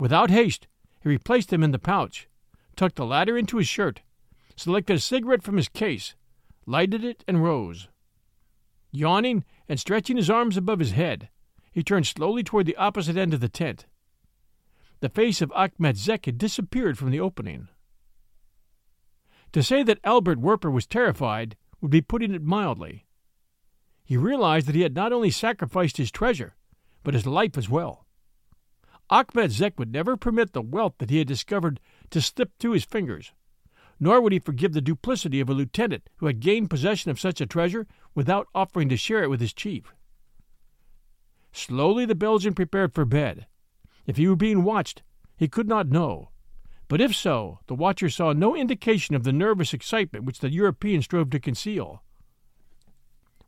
[0.00, 0.66] Without haste,
[1.02, 2.26] he replaced them in the pouch,
[2.74, 4.00] tucked the latter into his shirt,
[4.56, 6.14] selected a cigarette from his case,
[6.66, 7.88] lighted it, and rose.
[8.92, 11.28] Yawning and stretching his arms above his head,
[11.72, 13.86] he turned slowly toward the opposite end of the tent.
[15.00, 17.68] The face of Achmet Zek had disappeared from the opening.
[19.52, 23.04] To say that Albert Werper was terrified would be putting it mildly.
[24.04, 26.56] He realized that he had not only sacrificed his treasure,
[27.02, 28.06] but his life as well.
[29.10, 32.84] Achmet Zek would never permit the wealth that he had discovered to slip through his
[32.84, 33.32] fingers,
[34.00, 37.40] nor would he forgive the duplicity of a lieutenant who had gained possession of such
[37.40, 39.94] a treasure without offering to share it with his chief.
[41.52, 43.46] Slowly the Belgian prepared for bed.
[44.06, 45.02] If he were being watched,
[45.36, 46.30] he could not know.
[46.88, 51.00] But if so, the watcher saw no indication of the nervous excitement which the European
[51.00, 52.02] strove to conceal.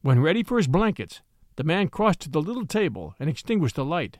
[0.00, 1.20] When ready for his blankets,
[1.56, 4.18] the man crossed to the little table and extinguished the light.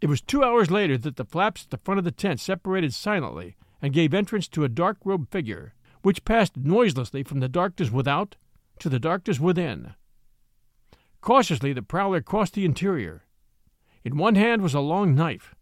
[0.00, 2.94] It was two hours later that the flaps at the front of the tent separated
[2.94, 7.90] silently and gave entrance to a dark robed figure, which passed noiselessly from the darkness
[7.90, 8.36] without
[8.78, 9.94] to the darkness within.
[11.20, 13.24] Cautiously the prowler crossed the interior.
[14.04, 15.54] In one hand was a long knife.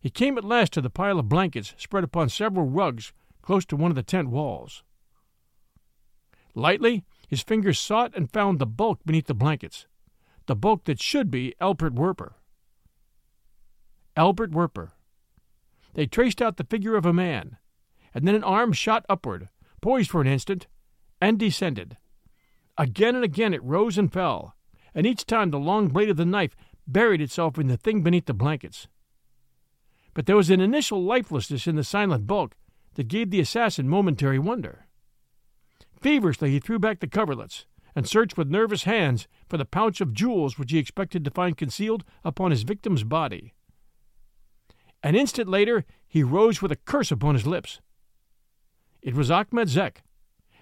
[0.00, 3.12] He came at last to the pile of blankets spread upon several rugs
[3.42, 4.82] close to one of the tent walls.
[6.54, 9.86] Lightly, his fingers sought and found the bulk beneath the blankets,
[10.46, 12.36] the bulk that should be Albert Werper.
[14.16, 14.95] Albert Werper.
[15.96, 17.56] They traced out the figure of a man,
[18.12, 19.48] and then an arm shot upward,
[19.80, 20.66] poised for an instant,
[21.22, 21.96] and descended.
[22.76, 24.54] Again and again it rose and fell,
[24.94, 26.54] and each time the long blade of the knife
[26.86, 28.88] buried itself in the thing beneath the blankets.
[30.12, 32.56] But there was an initial lifelessness in the silent bulk
[32.96, 34.86] that gave the assassin momentary wonder.
[35.98, 40.12] Feverishly he threw back the coverlets and searched with nervous hands for the pouch of
[40.12, 43.54] jewels which he expected to find concealed upon his victim's body.
[45.02, 47.80] An instant later he rose with a curse upon his lips.
[49.02, 50.02] It was Achmet Zek,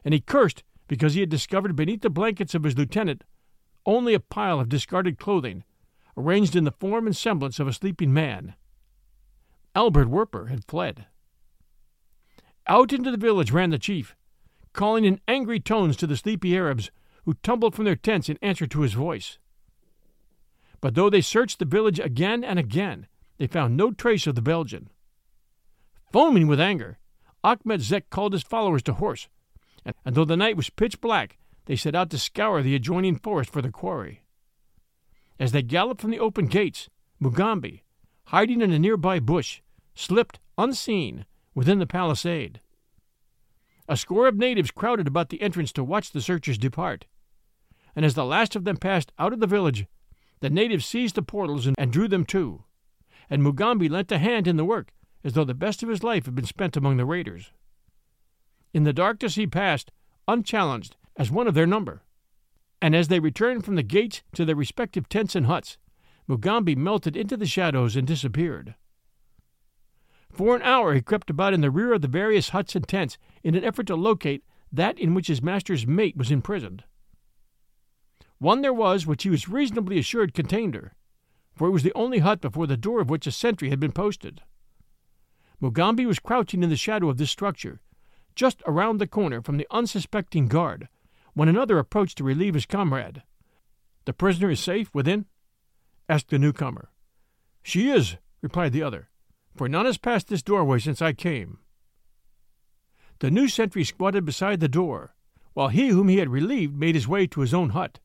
[0.05, 3.25] and he cursed because he had discovered beneath the blankets of his lieutenant
[3.87, 5.65] only a pile of discarded clothing,
[6.17, 8.55] arranged in the form and semblance of a sleeping man.
[9.75, 11.07] Albert Werper had fled.
[12.67, 14.17] Out into the village ran the chief,
[14.73, 16.91] calling in angry tones to the sleepy Arabs
[17.25, 19.39] who tumbled from their tents in answer to his voice.
[20.81, 23.07] But though they searched the village again and again,
[23.39, 24.91] they found no trace of the Belgian.
[26.13, 26.99] Foaming with anger,
[27.43, 29.29] Achmet Zek called his followers to horse,
[30.05, 33.51] and though the night was pitch black, they set out to scour the adjoining forest
[33.51, 34.23] for the quarry.
[35.39, 36.89] As they galloped from the open gates,
[37.21, 37.83] Mugambi,
[38.27, 39.61] hiding in a nearby bush,
[39.95, 42.61] slipped, unseen, within the palisade.
[43.89, 47.07] A score of natives crowded about the entrance to watch the searchers depart,
[47.95, 49.87] and as the last of them passed out of the village,
[50.41, 52.64] the natives seized the portals and drew them to
[53.29, 56.27] and Mugambi lent a hand in the work, as though the best of his life
[56.27, 57.53] had been spent among the raiders.
[58.73, 59.91] In the darkness he passed,
[60.29, 62.03] unchallenged, as one of their number.
[62.83, 65.79] And as they returned from the gates to their respective tents and huts,
[66.29, 68.75] Mugambi melted into the shadows and disappeared.
[70.33, 73.17] For an hour he crept about in the rear of the various huts and tents
[73.43, 76.83] in an effort to locate that in which his master's mate was imprisoned.
[78.39, 80.95] One there was which he was reasonably assured contained her,
[81.55, 83.93] for it was the only hut before the door of which a sentry had been
[83.93, 84.43] posted.
[85.61, 87.81] Mugambi was crouching in the shadow of this structure,
[88.35, 90.89] just around the corner from the unsuspecting guard,
[91.35, 93.23] when another approached to relieve his comrade.
[94.05, 95.27] The prisoner is safe within?
[96.09, 96.91] asked the newcomer.
[97.63, 99.09] She is, replied the other,
[99.57, 101.59] for none has passed this doorway since I came.
[103.21, 105.15] The new sentry squatted beside the door,
[105.55, 108.01] while he whom he had relieved made his way to his own hut.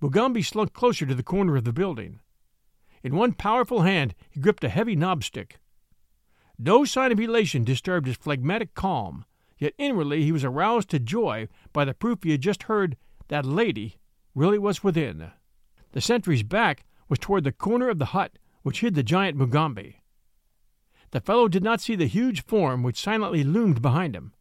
[0.00, 2.20] Mugambi slunk closer to the corner of the building.
[3.06, 5.60] In one powerful hand he gripped a heavy knobstick.
[6.58, 9.24] No sign of elation disturbed his phlegmatic calm,
[9.58, 12.96] yet inwardly he was aroused to joy by the proof he had just heard
[13.28, 14.00] that lady
[14.34, 15.30] really was within.
[15.92, 20.02] The sentry's back was toward the corner of the hut which hid the giant Mugambi.
[21.12, 24.34] The fellow did not see the huge form which silently loomed behind him.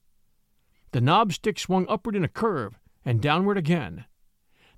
[0.89, 4.05] The knob stick swung upward in a curve and downward again.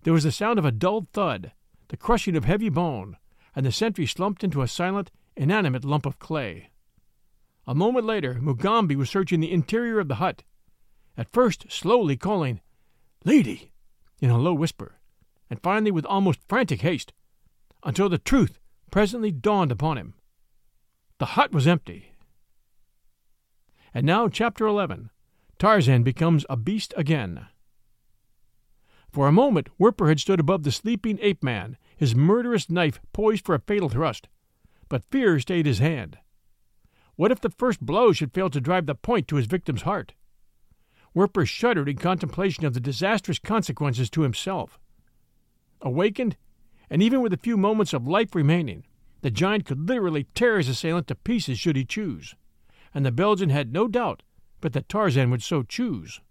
[0.03, 1.53] There was the sound of a dull thud,
[1.87, 3.15] the crushing of heavy bone,
[3.57, 6.69] and the sentry slumped into a silent, inanimate lump of clay.
[7.65, 10.43] A moment later, Mugambi was searching the interior of the hut,
[11.17, 12.61] at first slowly calling,
[13.25, 13.71] Lady,
[14.21, 14.99] in a low whisper,
[15.49, 17.13] and finally with almost frantic haste,
[17.83, 18.59] until the truth
[18.91, 20.13] presently dawned upon him.
[21.17, 22.11] The hut was empty.
[23.91, 25.09] And now, Chapter 11
[25.57, 27.47] Tarzan becomes a beast again.
[29.11, 33.45] For a moment, Werper had stood above the sleeping ape man his murderous knife poised
[33.45, 34.29] for a fatal thrust.
[34.87, 36.17] But fear stayed his hand.
[37.15, 40.13] What if the first blow should fail to drive the point to his victim's heart?
[41.13, 44.79] Werper shuddered in contemplation of the disastrous consequences to himself.
[45.81, 46.37] Awakened,
[46.89, 48.85] and even with a few moments of life remaining,
[49.21, 52.35] the giant could literally tear his assailant to pieces should he choose,
[52.93, 54.21] and the Belgian had no doubt
[54.61, 56.21] but that Tarzan would so choose.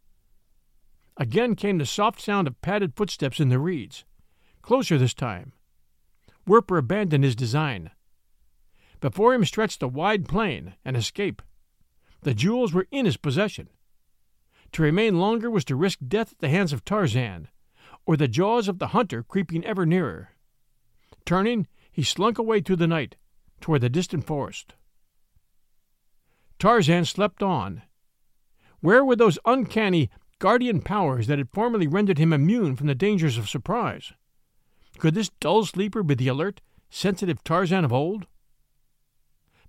[1.16, 4.04] Again came the soft sound of padded footsteps in the reeds,
[4.62, 5.52] closer this time,
[6.46, 7.90] Werper abandoned his design.
[9.00, 11.42] Before him stretched a wide plain, an escape.
[12.22, 13.68] The jewels were in his possession.
[14.72, 17.48] To remain longer was to risk death at the hands of Tarzan,
[18.04, 20.30] or the jaws of the hunter creeping ever nearer.
[21.24, 23.16] Turning, he slunk away through the night,
[23.60, 24.74] toward the distant forest.
[26.58, 27.82] Tarzan slept on.
[28.80, 33.38] Where were those uncanny guardian powers that had formerly rendered him immune from the dangers
[33.38, 34.12] of surprise?
[34.98, 38.26] Could this dull sleeper be the alert, sensitive Tarzan of old?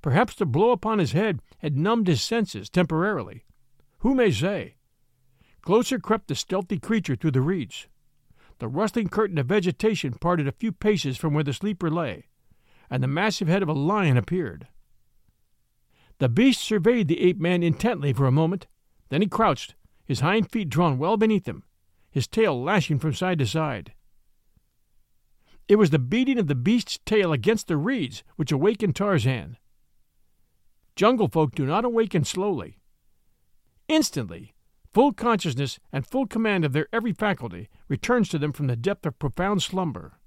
[0.01, 3.43] Perhaps the blow upon his head had numbed his senses temporarily.
[3.99, 4.75] Who may say?
[5.61, 7.87] Closer crept the stealthy creature through the reeds.
[8.59, 12.27] The rustling curtain of vegetation parted a few paces from where the sleeper lay,
[12.89, 14.67] and the massive head of a lion appeared.
[16.19, 18.67] The beast surveyed the ape man intently for a moment,
[19.09, 19.75] then he crouched,
[20.05, 21.63] his hind feet drawn well beneath him,
[22.09, 23.93] his tail lashing from side to side.
[25.67, 29.57] It was the beating of the beast's tail against the reeds which awakened Tarzan.
[30.95, 32.79] Jungle folk do not awaken slowly.
[33.87, 34.55] Instantly,
[34.93, 39.05] full consciousness and full command of their every faculty returns to them from the depth
[39.05, 40.19] of profound slumber.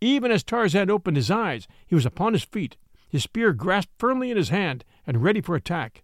[0.00, 2.76] Even as Tarzan opened his eyes, he was upon his feet,
[3.08, 6.02] his spear grasped firmly in his hand and ready for attack.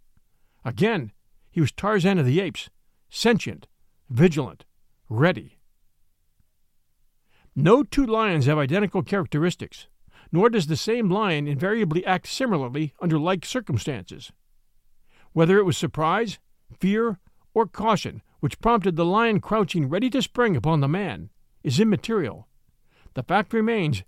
[0.64, 1.12] Again,
[1.50, 2.70] he was Tarzan of the Apes,
[3.08, 3.66] sentient,
[4.08, 4.64] vigilant,
[5.08, 5.59] ready.
[7.54, 9.88] No two lions have identical characteristics,
[10.32, 14.32] nor does the same lion invariably act similarly under like circumstances.
[15.32, 16.38] Whether it was surprise,
[16.78, 17.18] fear,
[17.54, 21.30] or caution which prompted the lion crouching ready to spring upon the man
[21.62, 22.48] is immaterial.
[23.14, 24.02] The fact remains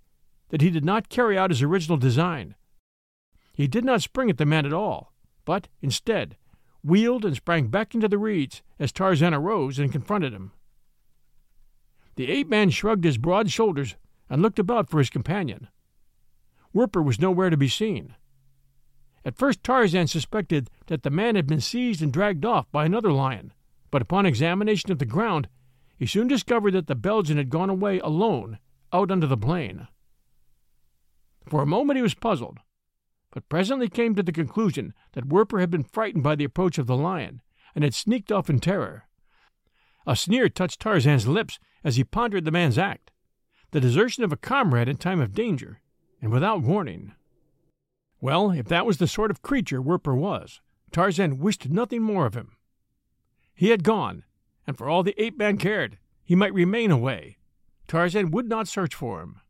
[0.49, 2.55] that he did not carry out his original design.
[3.53, 5.13] He did not spring at the man at all,
[5.45, 6.37] but, instead,
[6.83, 10.51] wheeled and sprang back into the reeds as Tarzan arose and confronted him.
[12.15, 13.95] The ape man shrugged his broad shoulders
[14.29, 15.67] and looked about for his companion.
[16.73, 18.15] Werper was nowhere to be seen.
[19.25, 23.11] At first Tarzan suspected that the man had been seized and dragged off by another
[23.11, 23.53] lion,
[23.89, 25.47] but upon examination of the ground
[25.97, 28.59] he soon discovered that the Belgian had gone away alone
[28.91, 29.87] out onto the plain.
[31.47, 32.59] For a moment he was puzzled,
[33.31, 36.87] but presently came to the conclusion that Werper had been frightened by the approach of
[36.87, 37.41] the lion
[37.73, 39.07] and had sneaked off in terror.
[40.05, 43.11] A sneer touched Tarzan's lips as he pondered the man's act
[43.73, 45.81] the desertion of a comrade in time of danger,
[46.21, 47.11] and without warning.
[48.21, 52.35] Well, if that was the sort of creature Werper was, Tarzan wished nothing more of
[52.35, 52.55] him.
[53.55, 54.25] He had gone,
[54.67, 57.37] and for all the ape man cared, he might remain away.
[57.87, 59.41] Tarzan would not search for him.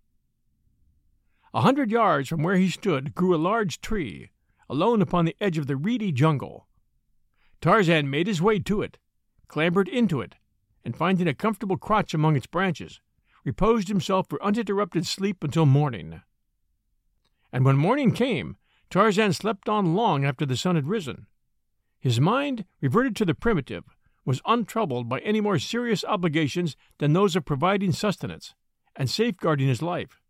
[1.54, 4.32] A hundred yards from where he stood grew a large tree,
[4.70, 6.66] alone upon the edge of the reedy jungle.
[7.60, 8.98] Tarzan made his way to it,
[9.50, 10.36] clambered into it,
[10.86, 13.02] and finding a comfortable crotch among its branches,
[13.44, 16.22] reposed himself for uninterrupted sleep until morning.
[17.52, 18.58] And when morning came,
[18.90, 21.28] Tarzan slept on long after the sun had risen.
[22.00, 23.86] His mind, reverted to the primitive,
[24.26, 28.56] was untroubled by any more serious obligations than those of providing sustenance
[28.96, 30.22] and safeguarding his life.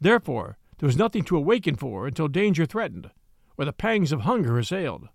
[0.00, 3.10] Therefore, there was nothing to awaken for until danger threatened,
[3.56, 5.08] or the pangs of hunger assailed.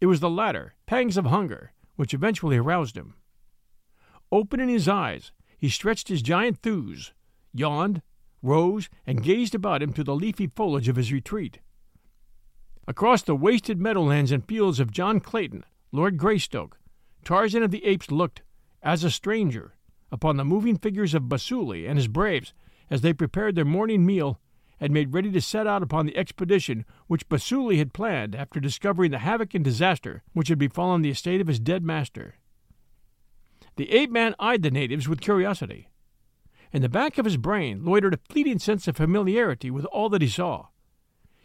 [0.00, 3.14] It was the latter, pangs of hunger, which eventually aroused him.
[4.32, 7.12] Opening his eyes, he stretched his giant thews,
[7.52, 8.02] yawned,
[8.42, 11.60] rose, and gazed about him through the leafy foliage of his retreat.
[12.88, 16.78] Across the wasted meadowlands and fields of John Clayton, Lord Greystoke,
[17.24, 18.42] Tarzan of the Apes looked,
[18.82, 19.74] as a stranger,
[20.12, 22.52] upon the moving figures of Basuli and his braves
[22.90, 24.40] as they prepared their morning meal
[24.78, 29.10] and made ready to set out upon the expedition which Basuli had planned after discovering
[29.10, 32.34] the havoc and disaster which had befallen the estate of his dead master.
[33.76, 35.88] The ape man eyed the natives with curiosity.
[36.72, 40.22] In the back of his brain loitered a fleeting sense of familiarity with all that
[40.22, 40.68] he saw.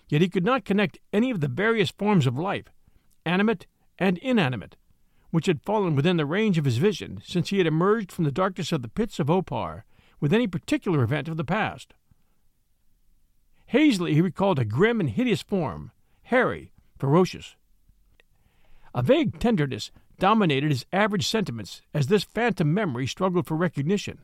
[0.09, 2.65] Yet he could not connect any of the various forms of life,
[3.25, 3.67] animate
[3.99, 4.75] and inanimate,
[5.29, 8.31] which had fallen within the range of his vision since he had emerged from the
[8.31, 9.85] darkness of the pits of Opar,
[10.19, 11.93] with any particular event of the past.
[13.67, 15.91] Hazily he recalled a grim and hideous form,
[16.23, 17.55] hairy, ferocious.
[18.93, 19.91] A vague tenderness
[20.21, 24.19] dominated his average sentiments as this phantom memory struggled for recognition.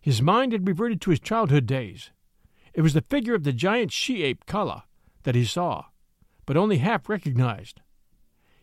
[0.00, 2.10] His mind had reverted to his childhood days.
[2.72, 4.84] It was the figure of the giant she ape Kala
[5.24, 5.84] that he saw,
[6.46, 7.82] but only half recognized.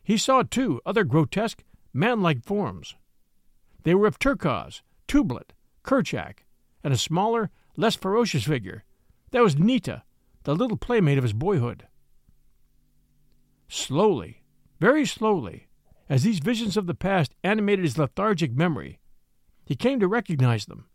[0.02, 1.64] He saw, too, other grotesque,
[1.94, 2.96] man like forms.
[3.84, 5.52] They were of Terkoz, Tublat,
[5.84, 6.40] Kerchak,
[6.84, 8.84] and a smaller, less ferocious figure.
[9.30, 10.02] That was Neeta,
[10.42, 11.86] the little playmate of his boyhood.
[13.68, 14.42] Slowly,
[14.80, 15.68] very slowly,
[16.10, 19.00] as these visions of the past animated his lethargic memory,
[19.66, 20.86] he came to recognize them.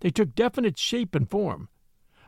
[0.00, 1.68] They took definite shape and form,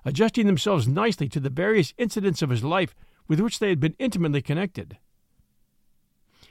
[0.05, 2.95] adjusting themselves nicely to the various incidents of his life
[3.27, 4.99] with which they had been intimately connected.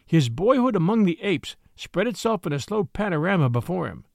[0.05, 4.05] His boyhood among the apes spread itself in a slow panorama before him,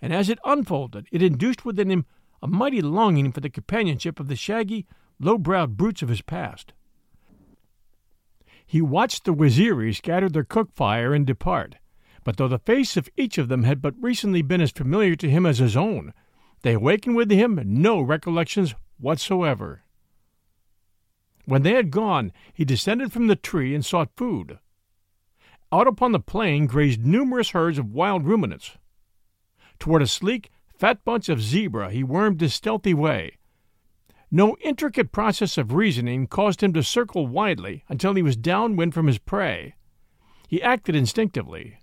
[0.00, 2.06] and as it unfolded, it induced within him
[2.42, 4.86] a mighty longing for the companionship of the shaggy,
[5.20, 6.72] low browed brutes of his past.
[8.72, 11.74] He watched the Waziri scatter their cook fire and depart,
[12.24, 15.28] but though the face of each of them had but recently been as familiar to
[15.28, 16.14] him as his own,
[16.62, 19.82] they awakened within him no recollections whatsoever.
[21.44, 24.58] When they had gone, he descended from the tree and sought food.
[25.70, 28.78] Out upon the plain grazed numerous herds of wild ruminants.
[29.78, 33.36] Toward a sleek, fat bunch of zebra he wormed his stealthy way.
[34.34, 39.06] No intricate process of reasoning caused him to circle widely until he was downwind from
[39.06, 39.74] his prey.
[40.48, 41.76] He acted instinctively.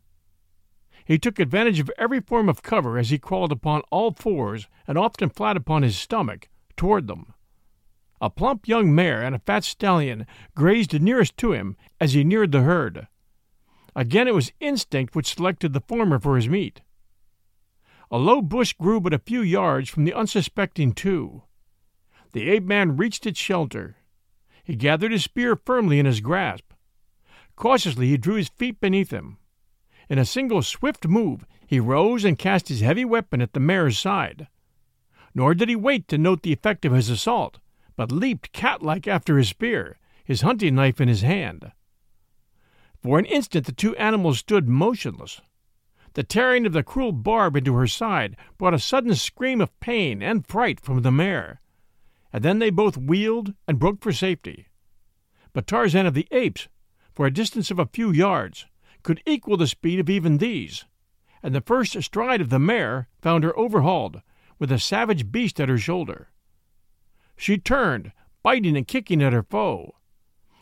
[1.06, 4.98] He took advantage of every form of cover as he crawled upon all fours and
[4.98, 7.36] often flat upon his stomach toward them.
[8.20, 10.26] A plump young mare and a fat stallion
[10.56, 13.08] grazed nearest to him as he neared the herd.
[13.96, 16.82] Again it was instinct which selected the former for his meat.
[18.10, 21.44] A low bush grew but a few yards from the unsuspecting two.
[22.32, 23.98] The ape man reached its shelter.
[24.64, 26.74] He gathered his spear firmly in his grasp.
[27.56, 29.38] Cautiously he drew his feet beneath him.
[30.10, 33.98] In a single swift move, he rose and cast his heavy weapon at the mare's
[33.98, 34.48] side.
[35.36, 37.60] Nor did he wait to note the effect of his assault,
[37.96, 41.72] but leaped cat-like after his spear, his hunting knife in his hand.
[43.02, 45.42] For an instant the two animals stood motionless.
[46.14, 50.22] The tearing of the cruel barb into her side brought a sudden scream of pain
[50.22, 51.62] and fright from the mare,
[52.32, 54.68] and then they both wheeled and broke for safety.
[55.54, 56.68] But Tarzan of the Apes,
[57.14, 58.66] for a distance of a few yards,
[59.04, 60.86] could equal the speed of even these,
[61.42, 64.22] and the first stride of the mare found her overhauled,
[64.60, 66.30] with a savage beast at her shoulder.
[67.38, 68.12] She turned,
[68.44, 69.96] biting and kicking at her foe.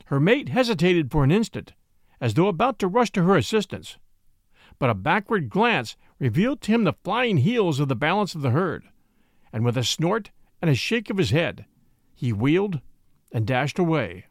[0.05, 1.73] Her mate hesitated for an instant,
[2.21, 3.97] as though about to rush to her assistance,
[4.79, 8.51] but a backward glance revealed to him the flying heels of the balance of the
[8.51, 8.85] herd,
[9.51, 10.31] and with a snort
[10.61, 11.65] and a shake of his head,
[12.15, 12.81] he wheeled
[13.31, 14.25] and dashed away.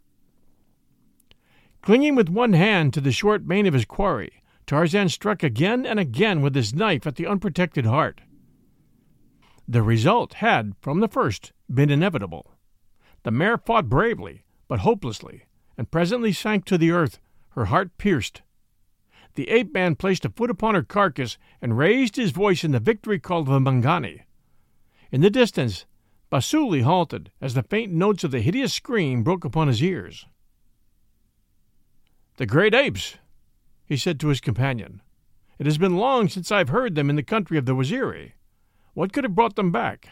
[1.83, 6.01] Clinging with one hand to the short mane of his quarry, Tarzan struck again and
[6.01, 8.21] again with his knife at the unprotected heart.
[9.69, 12.53] The result had, from the first, been inevitable.
[13.23, 15.45] The mare fought bravely, but hopelessly,
[15.79, 17.21] and presently sank to the earth,
[17.51, 18.43] her heart pierced.
[19.35, 22.81] The ape man placed a foot upon her carcass and raised his voice in the
[22.81, 24.23] victory call of the Mangani.
[25.13, 25.87] In the distance,
[26.31, 30.27] Basuli halted as the faint notes of the hideous scream broke upon his ears.
[32.37, 33.17] The great apes,
[33.85, 35.01] he said to his companion.
[35.59, 38.33] It has been long since I've heard them in the country of the Waziri.
[38.93, 40.09] What could have brought them back?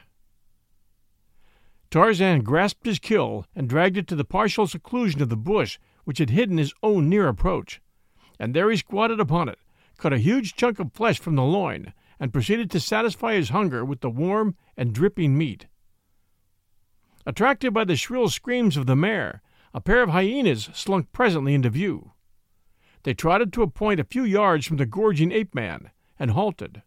[1.91, 6.19] Tarzan grasped his kill and dragged it to the partial seclusion of the bush which
[6.19, 7.81] had hidden his own near approach,
[8.39, 9.59] and there he squatted upon it,
[9.99, 13.85] cut a huge chunk of flesh from the loin, and proceeded to satisfy his hunger
[13.85, 15.67] with the warm and dripping meat.
[17.27, 21.71] Attracted by the shrill screams of the mare, a pair of hyenas slunk presently into
[21.71, 22.13] view.
[23.03, 26.83] They trotted to a point a few yards from the gorging ape man and halted.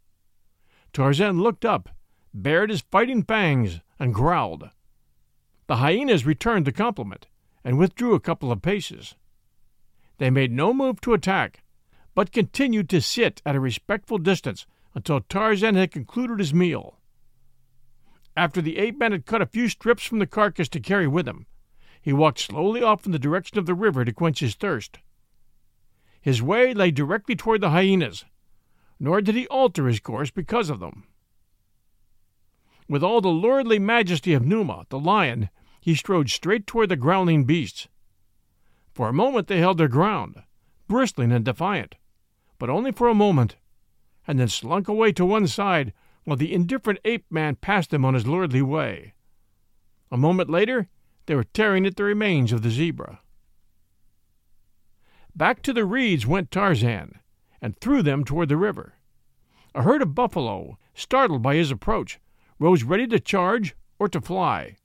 [0.93, 1.89] Tarzan looked up,
[2.33, 4.69] bared his fighting fangs, and growled.
[5.67, 7.27] The hyenas returned the compliment
[7.63, 9.15] and withdrew a couple of paces.
[10.17, 11.63] They made no move to attack,
[12.15, 14.65] but continued to sit at a respectful distance
[14.95, 16.96] until Tarzan had concluded his meal.
[18.37, 21.27] After the ape man had cut a few strips from the carcass to carry with
[21.27, 21.47] him,
[21.99, 24.99] he walked slowly off in the direction of the river to quench his thirst.
[26.21, 28.25] His way lay directly toward the hyenas,
[28.99, 31.07] nor did he alter his course because of them.
[32.87, 35.49] With all the lordly majesty of Numa, the lion,
[35.81, 37.87] he strode straight toward the growling beasts.
[38.93, 40.43] For a moment they held their ground,
[40.87, 41.95] bristling and defiant,
[42.59, 43.55] but only for a moment,
[44.27, 45.91] and then slunk away to one side
[46.27, 49.13] while the indifferent ape man passed them on his lordly way.
[50.11, 50.89] A moment later
[51.25, 53.21] they were tearing at the remains of the zebra.
[55.33, 57.19] Back to the reeds went Tarzan,
[57.61, 58.95] and through them toward the river.
[59.73, 62.19] A herd of buffalo, startled by his approach,
[62.59, 64.75] rose ready to charge or to fly.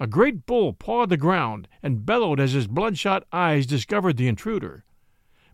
[0.00, 4.84] A great bull pawed the ground and bellowed as his bloodshot eyes discovered the intruder.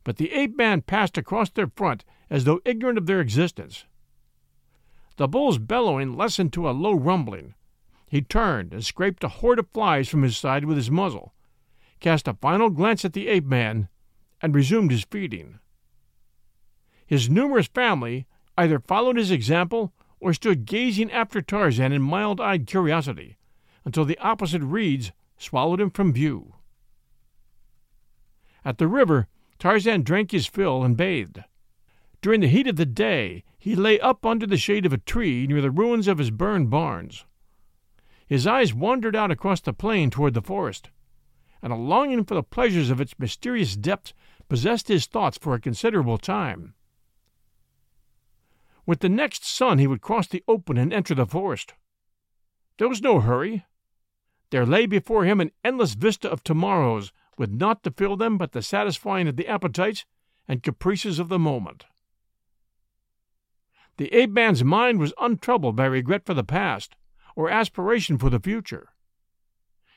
[0.03, 3.85] But the ape man passed across their front as though ignorant of their existence.
[5.17, 7.55] The bull's bellowing lessened to a low rumbling,
[8.09, 11.35] he turned and scraped a horde of flies from his side with his muzzle,
[12.01, 13.89] cast a final glance at the ape man,
[14.41, 15.59] and resumed his feeding.
[17.07, 22.67] His numerous family either followed his example or stood gazing after Tarzan in mild eyed
[22.67, 23.37] curiosity
[23.85, 26.55] until the opposite reeds swallowed him from view.
[28.65, 31.43] At the river, Tarzan drank his fill and bathed.
[32.25, 35.47] During the heat of the day, he lay up under the shade of a tree
[35.47, 37.27] near the ruins of his burned barns.
[38.27, 40.89] His eyes wandered out across the plain toward the forest,
[41.61, 44.14] and a longing for the pleasures of its mysterious depths
[44.49, 46.72] possessed his thoughts for a considerable time.
[48.87, 51.75] With the next sun he would cross the open and enter the forest.
[52.79, 53.66] There was no hurry.
[54.49, 58.53] There lay before him an endless vista of tomorrows, with naught to fill them but
[58.53, 60.07] the satisfying of the appetites
[60.49, 61.85] and caprices of the moment.
[63.97, 66.97] The ape man's mind was untroubled by regret for the past
[67.36, 68.90] or aspiration for the future.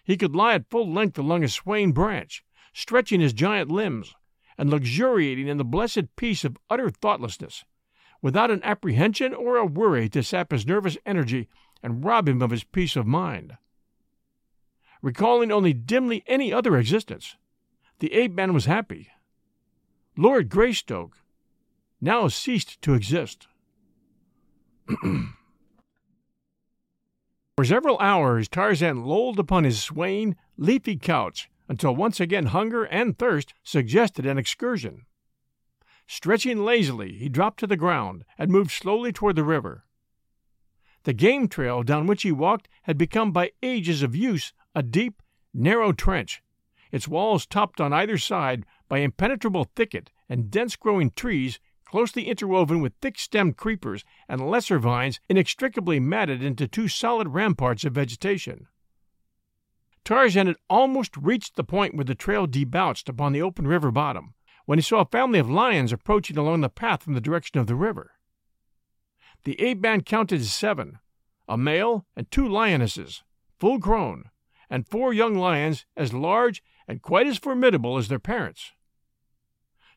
[0.03, 2.43] He could lie at full length along a swaying branch,
[2.73, 4.15] stretching his giant limbs,
[4.57, 7.65] and luxuriating in the blessed peace of utter thoughtlessness,
[8.21, 11.47] without an apprehension or a worry to sap his nervous energy
[11.83, 13.57] and rob him of his peace of mind.
[15.01, 17.35] Recalling only dimly any other existence,
[17.99, 19.09] the ape man was happy.
[20.15, 21.17] Lord Greystoke
[22.01, 23.47] now ceased to exist.
[27.57, 33.17] For several hours Tarzan lolled upon his swaying, leafy couch until once again hunger and
[33.17, 35.05] thirst suggested an excursion.
[36.07, 39.85] Stretching lazily, he dropped to the ground and moved slowly toward the river.
[41.03, 45.21] The game trail down which he walked had become by ages of use a deep,
[45.53, 46.41] narrow trench,
[46.91, 51.59] its walls topped on either side by impenetrable thicket and dense growing trees
[51.89, 57.85] closely interwoven with thick stemmed creepers and lesser vines inextricably matted into two solid ramparts
[57.85, 58.67] of vegetation.
[60.03, 64.33] Tarzan had almost reached the point where the trail debouched upon the open river bottom
[64.65, 67.67] when he saw a family of lions approaching along the path from the direction of
[67.67, 68.11] the river.
[69.45, 70.99] The ape man counted seven
[71.47, 73.23] a male and two lionesses,
[73.57, 74.25] full grown,
[74.69, 78.73] and four young lions as large and quite as formidable as their parents.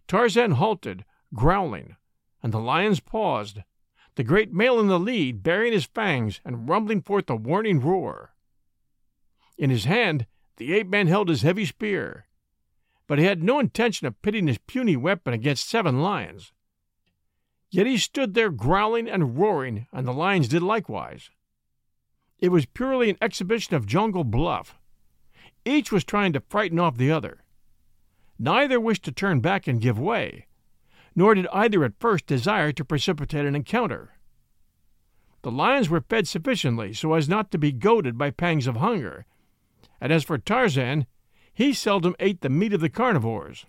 [0.06, 1.04] Tarzan halted,
[1.34, 1.96] growling,
[2.42, 3.60] and the lions paused,
[4.16, 8.34] the great male in the lead baring his fangs and rumbling forth a warning roar.
[9.56, 10.26] In his hand,
[10.56, 12.26] the ape man held his heavy spear,
[13.06, 16.52] but he had no intention of pitting his puny weapon against seven lions.
[17.70, 21.30] Yet he stood there growling and roaring, and the lions did likewise.
[22.38, 24.78] It was purely an exhibition of jungle bluff.
[25.64, 27.44] Each was trying to frighten off the other.
[28.38, 30.46] Neither wished to turn back and give way,
[31.14, 34.18] nor did either at first desire to precipitate an encounter.
[35.42, 39.24] The lions were fed sufficiently so as not to be goaded by pangs of hunger,
[40.00, 41.06] and as for Tarzan,
[41.52, 43.66] he seldom ate the meat of the carnivores.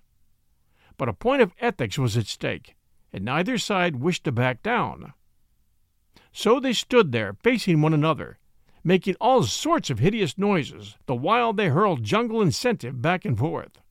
[0.98, 2.76] But a point of ethics was at stake,
[3.12, 5.14] and neither side wished to back down.
[6.32, 8.38] So they stood there, facing one another,
[8.84, 13.82] making all sorts of hideous noises, the while they hurled jungle incentive back and forth.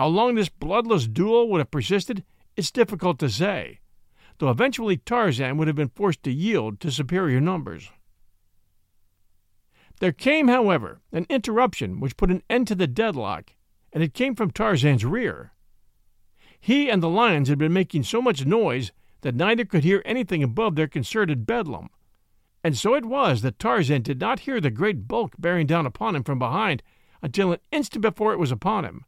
[0.00, 2.24] How long this bloodless duel would have persisted,
[2.56, 3.80] it's difficult to say,
[4.38, 7.90] though eventually Tarzan would have been forced to yield to superior numbers.
[10.00, 13.52] There came, however, an interruption which put an end to the deadlock,
[13.92, 15.52] and it came from Tarzan's rear.
[16.58, 20.42] He and the lions had been making so much noise that neither could hear anything
[20.42, 21.90] above their concerted bedlam,
[22.64, 26.16] and so it was that Tarzan did not hear the great bulk bearing down upon
[26.16, 26.82] him from behind
[27.20, 29.04] until an instant before it was upon him.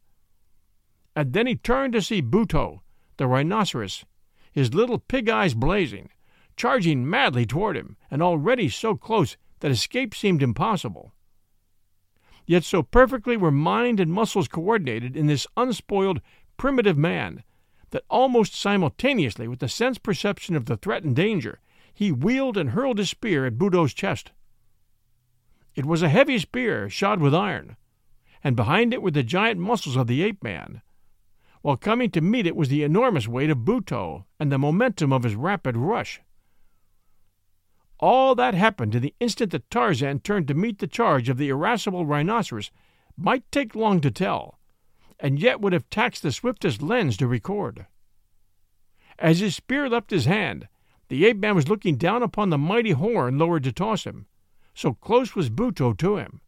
[1.15, 2.81] And then he turned to see Buto,
[3.17, 4.03] the rhinoceros,
[4.51, 6.09] his little pig eyes blazing,
[6.55, 11.13] charging madly toward him, and already so close that escape seemed impossible.
[12.45, 16.21] Yet so perfectly were mind and muscles coordinated in this unspoiled,
[16.57, 17.43] primitive man
[17.91, 21.59] that almost simultaneously with the sense perception of the threatened danger,
[21.93, 24.31] he wheeled and hurled his spear at Buto's chest.
[25.75, 27.77] It was a heavy spear shod with iron,
[28.43, 30.81] and behind it were the giant muscles of the ape man,
[31.63, 35.23] while coming to meet it was the enormous weight of Buto and the momentum of
[35.23, 36.21] his rapid rush.
[37.99, 41.47] All that happened in the instant that Tarzan turned to meet the charge of the
[41.47, 42.69] irascible rhinoceros
[43.15, 44.59] might take long to tell,
[45.21, 47.85] and yet would have taxed the swiftest lens to record.
[49.17, 50.67] As his spear left his hand,
[51.07, 54.25] the ape man was looking down upon the mighty horn lowered to toss him,
[54.73, 56.41] so close was Buto to him.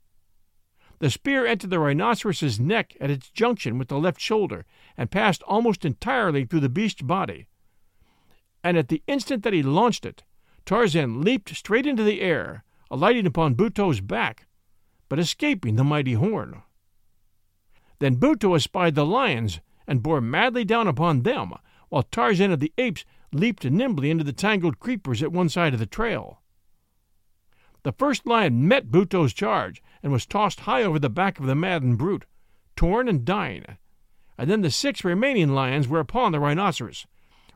[1.00, 4.66] The spear entered the rhinoceros's neck at its junction with the left shoulder
[4.98, 7.48] and passed almost entirely through the beast's body.
[8.64, 10.24] And at the instant that he launched it,
[10.66, 14.48] Tarzan leaped straight into the air, alighting upon Buto's back,
[15.10, 16.64] but escaping the mighty horn.
[18.00, 21.54] Then Buto espied the lions and bore madly down upon them,
[21.90, 25.80] while Tarzan of the Apes leaped nimbly into the tangled creepers at one side of
[25.80, 26.42] the trail.
[27.84, 31.56] The first lion met Buto's charge and was tossed high over the back of the
[31.56, 32.26] maddened brute,
[32.76, 33.66] torn and dying,
[34.38, 37.08] and then the six remaining lions were upon the rhinoceros,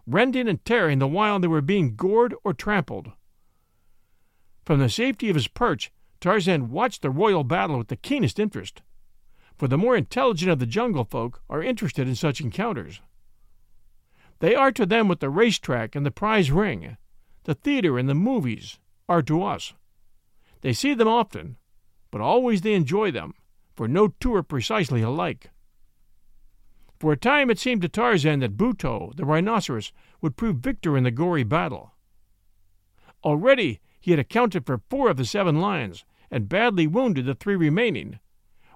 [0.08, 3.12] rending and tearing the while they were being gored or trampled.
[4.66, 8.82] From the safety of his perch, Tarzan watched the royal battle with the keenest interest,
[9.56, 13.00] for the more intelligent of the jungle folk are interested in such encounters.
[14.40, 16.98] They are to them what the racetrack and the prize ring,
[17.44, 19.74] the theater and the movies, are to us.
[20.62, 21.58] They see them often,
[22.12, 23.34] but always they enjoy them,
[23.76, 25.52] for no two are precisely alike.
[27.00, 31.04] For a time it seemed to Tarzan that Buto, the rhinoceros, would prove victor in
[31.04, 31.94] the gory battle.
[33.24, 37.56] Already he had accounted for four of the seven lions, and badly wounded the three
[37.56, 38.20] remaining,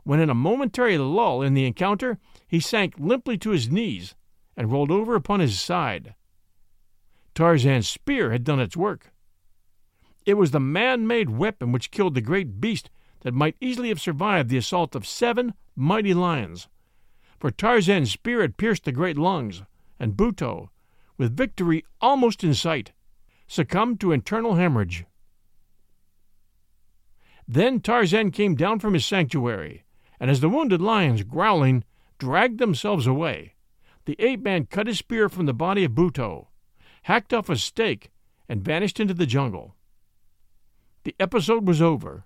[0.04, 2.18] when in a momentary lull in the encounter
[2.48, 4.16] he sank limply to his knees
[4.56, 6.16] and rolled over upon his side.
[7.36, 9.12] Tarzan's spear had done its work.
[10.26, 12.90] It was the man made weapon which killed the great beast
[13.24, 16.67] that might easily have survived the assault of seven mighty lions.
[17.39, 19.63] For Tarzan's spear had pierced the great lungs,
[19.99, 20.69] and Buto,
[21.17, 22.91] with victory almost in sight,
[23.47, 25.05] succumbed to internal hemorrhage.
[27.47, 29.84] Then Tarzan came down from his sanctuary,
[30.19, 31.84] and as the wounded lions, growling,
[32.17, 33.55] dragged themselves away,
[34.05, 36.47] the ape man cut his spear from the body of Buto,
[37.03, 38.11] hacked off a stake,
[38.47, 39.76] and vanished into the jungle.
[41.03, 42.26] The episode was over.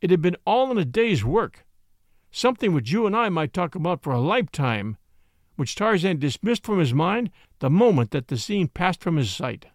[0.00, 1.66] It had been all in a day's work,
[2.30, 4.96] something which you and I might talk about for a lifetime,
[5.56, 9.66] which Tarzan dismissed from his mind the moment that the scene passed from his sight.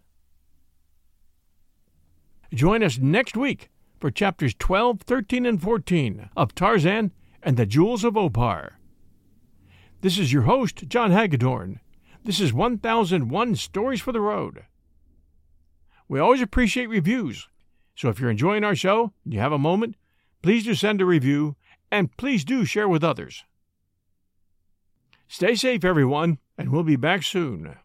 [2.53, 3.69] Join us next week
[3.99, 7.11] for chapters 12, 13, and 14 of Tarzan
[7.43, 8.80] and the Jewels of Opar.
[10.01, 11.80] This is your host, John Hagedorn.
[12.23, 14.65] This is 1001 Stories for the Road.
[16.07, 17.47] We always appreciate reviews,
[17.95, 19.95] so if you're enjoying our show and you have a moment,
[20.45, 21.55] please do send a review
[21.89, 23.45] and please do share with others.
[25.27, 27.75] Stay safe, everyone, and we'll be back soon.